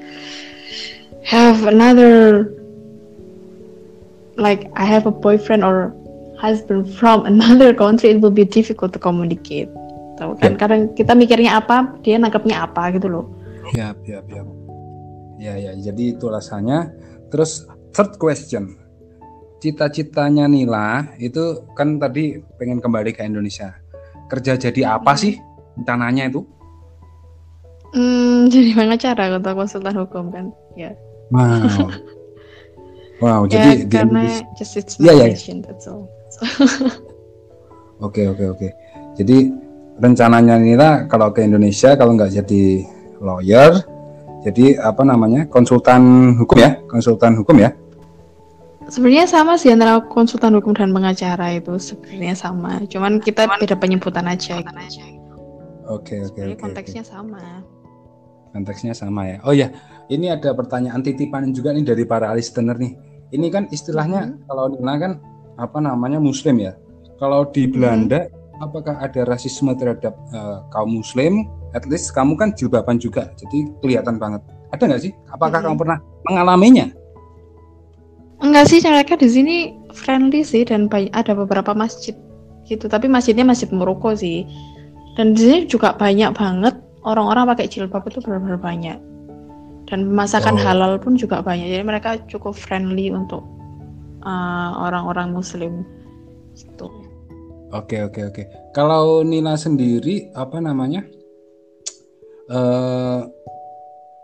have 1.27 1.67
another 1.67 2.47
like 4.39 4.71
I 4.79 4.87
have 4.87 5.03
a 5.03 5.11
boyfriend 5.11 5.67
or 5.67 5.91
husband 6.39 6.87
from 6.95 7.25
another 7.31 7.75
country 7.75 8.15
it 8.15 8.23
will 8.23 8.31
be 8.31 8.47
difficult 8.47 8.95
to 8.95 8.99
communicate. 9.03 9.67
Tahu 10.13 10.31
kan? 10.37 10.53
Kadang 10.55 10.93
kita 10.93 11.17
mikirnya 11.17 11.57
apa, 11.57 11.97
dia 12.05 12.21
nangkepnya 12.21 12.63
apa 12.63 12.93
gitu 12.93 13.09
loh. 13.09 13.25
Ya, 13.73 13.97
ya, 14.05 14.21
ya. 14.29 14.43
Ya, 15.41 15.53
ya. 15.57 15.71
Jadi 15.73 16.13
itu 16.13 16.29
alasannya. 16.29 16.93
Terus 17.33 17.65
third 17.91 18.21
question. 18.21 18.77
Cita-citanya 19.57 20.45
Nila 20.45 21.15
itu 21.17 21.63
kan 21.73 21.97
tadi 21.97 22.37
pengen 22.59 22.77
kembali 22.77 23.15
ke 23.15 23.23
Indonesia. 23.23 23.73
Kerja 24.27 24.59
jadi 24.59 24.99
apa 24.99 25.15
sih 25.15 25.39
rencananya 25.79 26.29
itu? 26.29 26.43
Hmm, 27.95 28.45
jadi 28.53 28.75
pengacara 28.75 29.39
atau 29.39 29.53
konsultan 29.55 29.95
hukum 29.97 30.29
kan? 30.29 30.45
Ya. 30.75 30.91
Wow. 31.31 31.89
Wow, 33.21 33.47
ya 33.47 33.55
jadi 33.55 33.87
di 33.87 33.95
karena 33.95 34.19
Indonesia- 34.19 34.47
just 34.59 34.75
it's 34.75 34.99
Iya, 34.99 35.15
my 35.15 35.31
passion, 35.31 35.63
that's 35.63 35.87
all. 35.87 36.11
Oke 38.03 38.27
oke 38.27 38.43
oke. 38.51 38.67
Jadi 39.15 39.47
rencananya 39.99 40.57
Nila 40.57 41.05
kalau 41.05 41.29
ke 41.29 41.45
Indonesia 41.45 41.93
kalau 41.93 42.17
nggak 42.17 42.33
jadi 42.43 42.63
lawyer, 43.21 43.83
jadi 44.43 44.81
apa 44.81 45.05
namanya 45.07 45.47
konsultan 45.47 46.33
hukum 46.35 46.57
ya, 46.59 46.75
konsultan 46.89 47.37
hukum 47.39 47.61
ya. 47.61 47.71
Sebenarnya 48.91 49.25
sama 49.31 49.55
sih 49.55 49.71
antara 49.71 50.03
konsultan 50.03 50.59
hukum 50.59 50.75
dan 50.75 50.91
pengacara 50.91 51.55
itu 51.55 51.79
sebenarnya 51.79 52.35
sama. 52.35 52.83
Cuman 52.91 53.23
kita 53.23 53.47
beda 53.47 53.79
penyebutan 53.79 54.27
aja. 54.27 54.59
Gitu. 54.59 55.33
Oke 55.87 56.19
oke 56.19 56.39
oke. 56.43 56.59
konteksnya 56.59 57.03
sama. 57.07 57.63
Konteksnya 58.51 58.91
sama 58.91 59.25
ya. 59.25 59.37
Oh 59.47 59.55
ya, 59.55 59.71
ini 60.11 60.29
ada 60.29 60.51
pertanyaan 60.51 60.99
titipan 60.99 61.55
juga 61.55 61.71
nih 61.71 61.87
dari 61.87 62.03
para 62.03 62.35
listener 62.35 62.75
nih. 62.75 62.93
Ini 63.33 63.47
kan 63.49 63.71
istilahnya 63.71 64.35
kalau 64.45 64.69
Nila 64.69 64.93
kan 64.99 65.11
apa 65.55 65.79
namanya 65.79 66.19
Muslim 66.19 66.59
ya. 66.59 66.75
Kalau 67.17 67.47
di 67.47 67.65
Belanda 67.71 68.27
apakah 68.61 68.99
ada 69.01 69.25
rasisme 69.25 69.73
terhadap 69.73 70.13
eh, 70.33 70.57
kaum 70.69 71.01
Muslim? 71.01 71.47
At 71.73 71.89
least 71.89 72.13
kamu 72.13 72.37
kan 72.37 72.53
jilbaban 72.53 73.01
juga, 73.01 73.33
jadi 73.39 73.71
kelihatan 73.81 74.21
banget. 74.21 74.41
Ada 74.73 74.83
nggak 74.89 75.01
sih? 75.09 75.13
Apakah 75.33 75.61
Mhm. 75.61 75.65
kamu 75.69 75.75
pernah 75.81 75.97
mengalaminya? 76.29 76.87
Enggak 78.43 78.67
sih 78.69 78.83
mereka 78.83 79.15
di 79.15 79.29
sini 79.31 79.55
friendly 79.95 80.43
sih 80.43 80.67
dan 80.67 80.91
banyak, 80.91 81.13
ada 81.15 81.31
beberapa 81.31 81.71
masjid 81.71 82.13
gitu. 82.67 82.91
Tapi 82.91 83.07
masjidnya 83.07 83.47
masjid 83.47 83.71
Maroko 83.71 84.11
sih. 84.13 84.43
Dan 85.15 85.37
di 85.37 85.45
sini 85.45 85.59
juga 85.69 85.93
banyak 85.95 86.33
banget 86.35 86.75
orang-orang 87.05 87.47
pakai 87.53 87.69
jilbab 87.69 88.03
itu 88.09 88.19
benar-benar 88.19 88.59
banyak. 88.59 88.97
Dan 89.87 90.09
masakan 90.09 90.57
Oh. 90.57 90.63
halal 90.63 90.93
pun 90.97 91.15
juga 91.15 91.39
banyak. 91.45 91.69
Jadi 91.69 91.83
mereka 91.85 92.17
cukup 92.27 92.57
friendly 92.57 93.13
untuk 93.13 93.45
uh, 94.25 94.71
orang-orang 94.79 95.31
Muslim. 95.31 95.85
Gitu. 96.57 96.87
Oke 97.73 97.97
oke 98.05 98.21
oke. 98.29 98.43
Kalau 98.69 99.25
Nila 99.25 99.57
sendiri 99.57 100.29
apa 100.37 100.61
namanya? 100.61 101.01
Eh 102.45 103.21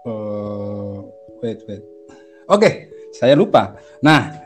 eh, 0.06 0.96
wait 1.42 1.60
wait. 1.66 1.84
Oke, 2.46 2.70
saya 3.10 3.34
lupa. 3.34 3.74
Nah, 4.06 4.38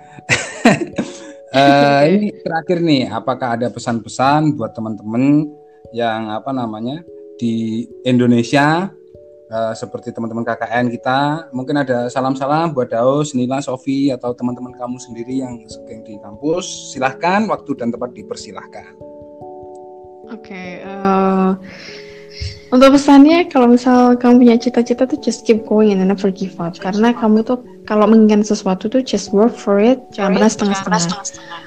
eh, 1.55 2.01
ini 2.15 2.31
terakhir 2.39 2.79
nih. 2.79 3.11
Apakah 3.11 3.59
ada 3.59 3.67
pesan-pesan 3.67 4.55
buat 4.55 4.71
teman-teman 4.71 5.51
yang 5.91 6.31
apa 6.31 6.55
namanya 6.55 7.03
di 7.35 7.83
Indonesia 8.07 8.87
eh, 9.53 9.73
seperti 9.77 10.09
teman-teman 10.09 10.41
KKN 10.41 10.89
kita? 10.89 11.19
Mungkin 11.53 11.85
ada 11.85 12.09
salam-salam 12.09 12.73
buat 12.73 12.89
Daus, 12.89 13.37
Nila, 13.37 13.61
Sofi 13.61 14.09
atau 14.09 14.33
teman-teman 14.33 14.73
kamu 14.73 14.97
sendiri 14.97 15.45
yang 15.45 15.61
sedang 15.69 16.01
di 16.01 16.17
kampus. 16.17 16.89
Silahkan, 16.89 17.45
waktu 17.45 17.77
dan 17.77 17.93
tempat 17.93 18.17
dipersilahkan. 18.17 18.97
Oke, 20.33 20.81
eh, 20.81 21.51
untuk 22.73 22.97
pesannya 22.97 23.45
kalau 23.53 23.69
misal 23.69 24.17
kamu 24.17 24.41
punya 24.41 24.57
cita-cita 24.57 25.05
tuh 25.05 25.21
just 25.21 25.45
keep 25.45 25.61
going 25.69 25.93
and 25.93 26.01
never 26.01 26.33
give 26.33 26.57
up. 26.57 26.73
Karena 26.73 27.13
kamu 27.13 27.45
tuh 27.45 27.61
kalau 27.85 28.09
menginginkan 28.09 28.41
sesuatu 28.41 28.89
tuh 28.89 29.05
just 29.05 29.29
work 29.29 29.53
for 29.53 29.77
it, 29.77 30.01
jangan 30.09 30.41
pernah 30.41 30.49
setengah-setengah. 30.49 31.62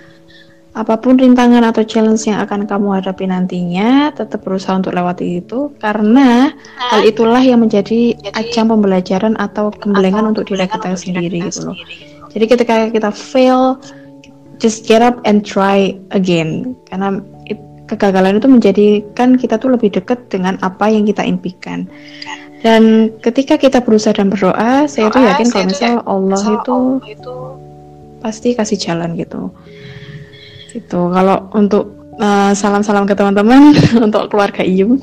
Apa 0.77 1.01
pun 1.01 1.17
rintangan 1.17 1.65
atau 1.65 1.89
challenge 1.89 2.29
yang 2.29 2.45
akan 2.45 2.69
kamu 2.69 3.01
hadapi 3.01 3.25
nantinya, 3.25 4.13
tetap 4.13 4.45
berusaha 4.45 4.77
untuk 4.77 4.93
lewati 4.93 5.41
itu 5.41 5.73
karena 5.81 6.53
hal 6.77 7.01
itulah 7.01 7.41
yang 7.41 7.65
menjadi 7.65 8.13
ajang 8.37 8.69
pembelajaran 8.69 9.41
atau 9.41 9.73
gembelengan 9.73 10.37
untuk 10.37 10.45
diri 10.45 10.69
kita 10.69 10.93
sendiri 10.93 11.49
gitu 11.49 11.73
loh. 11.73 11.77
Jadi 12.29 12.45
ketika 12.45 12.75
kita 12.93 13.09
fail, 13.09 13.81
just 14.61 14.85
get 14.85 15.01
up 15.01 15.17
and 15.25 15.49
try 15.49 15.97
again 16.13 16.77
karena 16.93 17.25
kegagalan 17.89 18.37
itu 18.37 18.49
menjadikan 18.51 19.41
kita 19.41 19.57
tuh 19.57 19.73
lebih 19.73 19.97
dekat 19.97 20.29
dengan 20.29 20.61
apa 20.61 20.93
yang 20.93 21.09
kita 21.09 21.25
impikan. 21.25 21.89
Dan 22.61 23.17
ketika 23.25 23.57
kita 23.57 23.81
berusaha 23.81 24.13
dan 24.13 24.29
berdoa, 24.29 24.85
saya 24.85 25.09
tuh 25.09 25.25
yakin 25.25 25.49
kalau 25.49 25.67
misal 25.73 26.05
Allah 26.05 26.45
itu 26.61 26.79
pasti 28.21 28.53
kasih 28.53 28.77
jalan 28.77 29.17
gitu 29.17 29.55
itu 30.77 31.01
kalau 31.11 31.49
untuk 31.57 31.97
uh, 32.21 32.53
salam-salam 32.53 33.09
ke 33.09 33.15
teman-teman 33.17 33.73
untuk 34.07 34.29
keluarga 34.33 34.61
Iyu. 34.65 35.01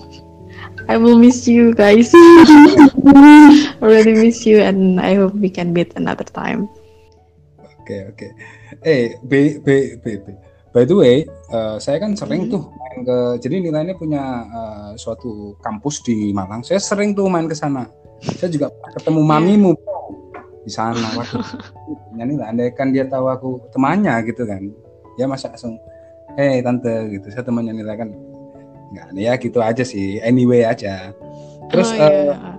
I 0.91 0.99
will 0.99 1.15
miss 1.15 1.47
you 1.47 1.71
guys. 1.71 2.11
Really 3.79 4.13
miss 4.19 4.43
you 4.43 4.59
and 4.59 4.99
I 4.99 5.15
hope 5.15 5.31
we 5.31 5.47
can 5.47 5.71
meet 5.71 5.95
another 5.95 6.27
time. 6.27 6.67
Oke 7.83 7.87
okay, 7.87 8.01
oke. 8.11 8.17
Okay. 8.19 8.31
eh 8.83 9.15
B 9.23 9.63
B 9.63 9.99
B 9.99 10.05
B. 10.19 10.25
By 10.75 10.83
the 10.83 10.95
way 10.97 11.15
uh, 11.55 11.79
saya 11.79 12.03
kan 12.03 12.19
sering 12.19 12.47
hmm. 12.49 12.51
tuh 12.51 12.63
main 12.67 12.99
ke 13.07 13.17
jadi 13.47 13.63
nilainya 13.63 13.95
punya 13.95 14.23
uh, 14.43 14.91
suatu 14.99 15.55
kampus 15.63 16.03
di 16.03 16.35
Malang. 16.35 16.67
Saya 16.67 16.83
sering 16.83 17.15
tuh 17.15 17.31
main 17.31 17.47
ke 17.47 17.55
sana. 17.55 17.87
Saya 18.19 18.51
juga 18.51 18.67
ketemu 18.99 19.23
iya. 19.23 19.29
mamimu 19.29 19.71
di 20.67 20.71
sana. 20.71 21.07
Waktu 21.15 21.39
nyanyi 22.19 22.35
lah 22.43 22.51
andai 22.51 22.75
kan 22.75 22.91
dia 22.91 23.07
tahu 23.07 23.31
aku 23.31 23.71
temannya 23.71 24.19
gitu 24.27 24.43
kan 24.43 24.82
ya 25.17 25.25
masa 25.29 25.53
langsung 25.53 25.77
eh 26.37 26.57
hey, 26.57 26.65
tante 26.65 26.93
gitu 27.13 27.29
saya 27.29 27.45
temannya 27.45 27.77
nilai 27.77 27.95
kan 27.97 28.09
nggak 28.93 29.07
ya 29.17 29.33
gitu 29.41 29.59
aja 29.61 29.81
sih 29.81 30.21
anyway 30.21 30.65
aja 30.65 31.13
terus 31.73 31.89
oh, 31.93 31.97
iya. 31.97 32.37
uh, 32.37 32.55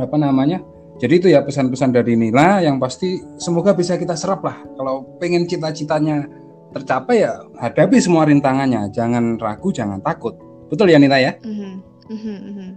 apa 0.00 0.16
namanya 0.20 0.60
jadi 1.00 1.14
itu 1.16 1.28
ya 1.32 1.40
pesan-pesan 1.40 1.96
dari 1.96 2.12
Nila 2.12 2.60
yang 2.60 2.76
pasti 2.76 3.24
semoga 3.40 3.72
bisa 3.72 3.96
kita 3.96 4.12
serap 4.12 4.44
lah 4.44 4.60
kalau 4.76 5.16
pengen 5.16 5.48
cita-citanya 5.48 6.28
tercapai 6.76 7.24
ya 7.24 7.40
hadapi 7.56 7.96
semua 7.98 8.28
rintangannya 8.28 8.92
jangan 8.92 9.40
ragu 9.40 9.72
jangan 9.72 9.98
takut 10.04 10.36
betul 10.68 10.92
ya 10.92 11.00
Nila 11.00 11.18
ya 11.18 11.32
mm-hmm. 11.40 11.72
Mm-hmm. 12.12 12.70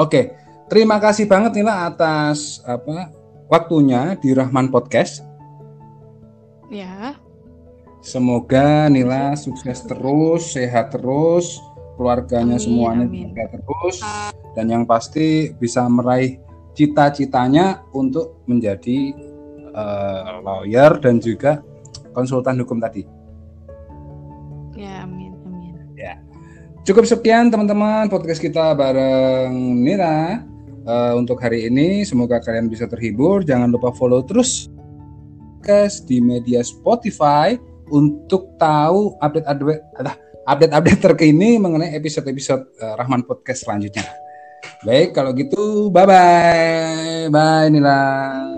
oke 0.00 0.08
okay. 0.08 0.24
terima 0.72 0.96
kasih 0.96 1.28
banget 1.28 1.60
Nila 1.60 1.92
atas 1.92 2.64
apa 2.64 3.12
waktunya 3.52 4.16
di 4.16 4.32
Rahman 4.32 4.72
Podcast 4.72 5.22
ya 6.72 7.25
Semoga 8.06 8.86
Nila 8.86 9.34
sukses 9.34 9.82
terus, 9.82 10.54
sehat 10.54 10.94
terus, 10.94 11.58
keluarganya 11.98 12.54
amin, 12.54 12.62
semuanya 12.62 13.06
juga 13.10 13.44
terus, 13.50 13.98
dan 14.54 14.70
yang 14.70 14.86
pasti 14.86 15.50
bisa 15.58 15.90
meraih 15.90 16.38
cita-citanya 16.78 17.82
untuk 17.90 18.46
menjadi 18.46 19.10
uh, 19.74 20.38
lawyer 20.38 21.02
dan 21.02 21.18
juga 21.18 21.66
konsultan 22.14 22.62
hukum 22.62 22.78
tadi. 22.78 23.02
Ya, 24.78 25.02
amin, 25.02 25.34
amin. 25.42 25.74
Ya, 25.98 26.22
cukup 26.86 27.10
sekian 27.10 27.50
teman-teman 27.50 28.06
podcast 28.06 28.38
kita 28.38 28.70
bareng 28.78 29.82
Nila. 29.82 30.46
Uh, 30.86 31.18
untuk 31.18 31.42
hari 31.42 31.66
ini 31.66 32.06
semoga 32.06 32.38
kalian 32.38 32.70
bisa 32.70 32.86
terhibur. 32.86 33.42
Jangan 33.42 33.74
lupa 33.74 33.90
follow 33.90 34.22
terus 34.22 34.70
di 36.06 36.22
media 36.22 36.62
Spotify 36.62 37.58
untuk 37.90 38.56
tahu 38.58 39.18
update-update 39.18 39.82
update-update 40.46 41.00
terkini 41.02 41.58
mengenai 41.58 41.94
episode-episode 41.98 42.78
uh, 42.78 42.94
Rahman 42.94 43.26
Podcast 43.26 43.66
selanjutnya. 43.66 44.06
Baik, 44.86 45.14
kalau 45.14 45.34
gitu 45.34 45.90
bye 45.90 46.06
bye. 46.06 47.26
Bye 47.30 47.68
Nila. 47.70 48.55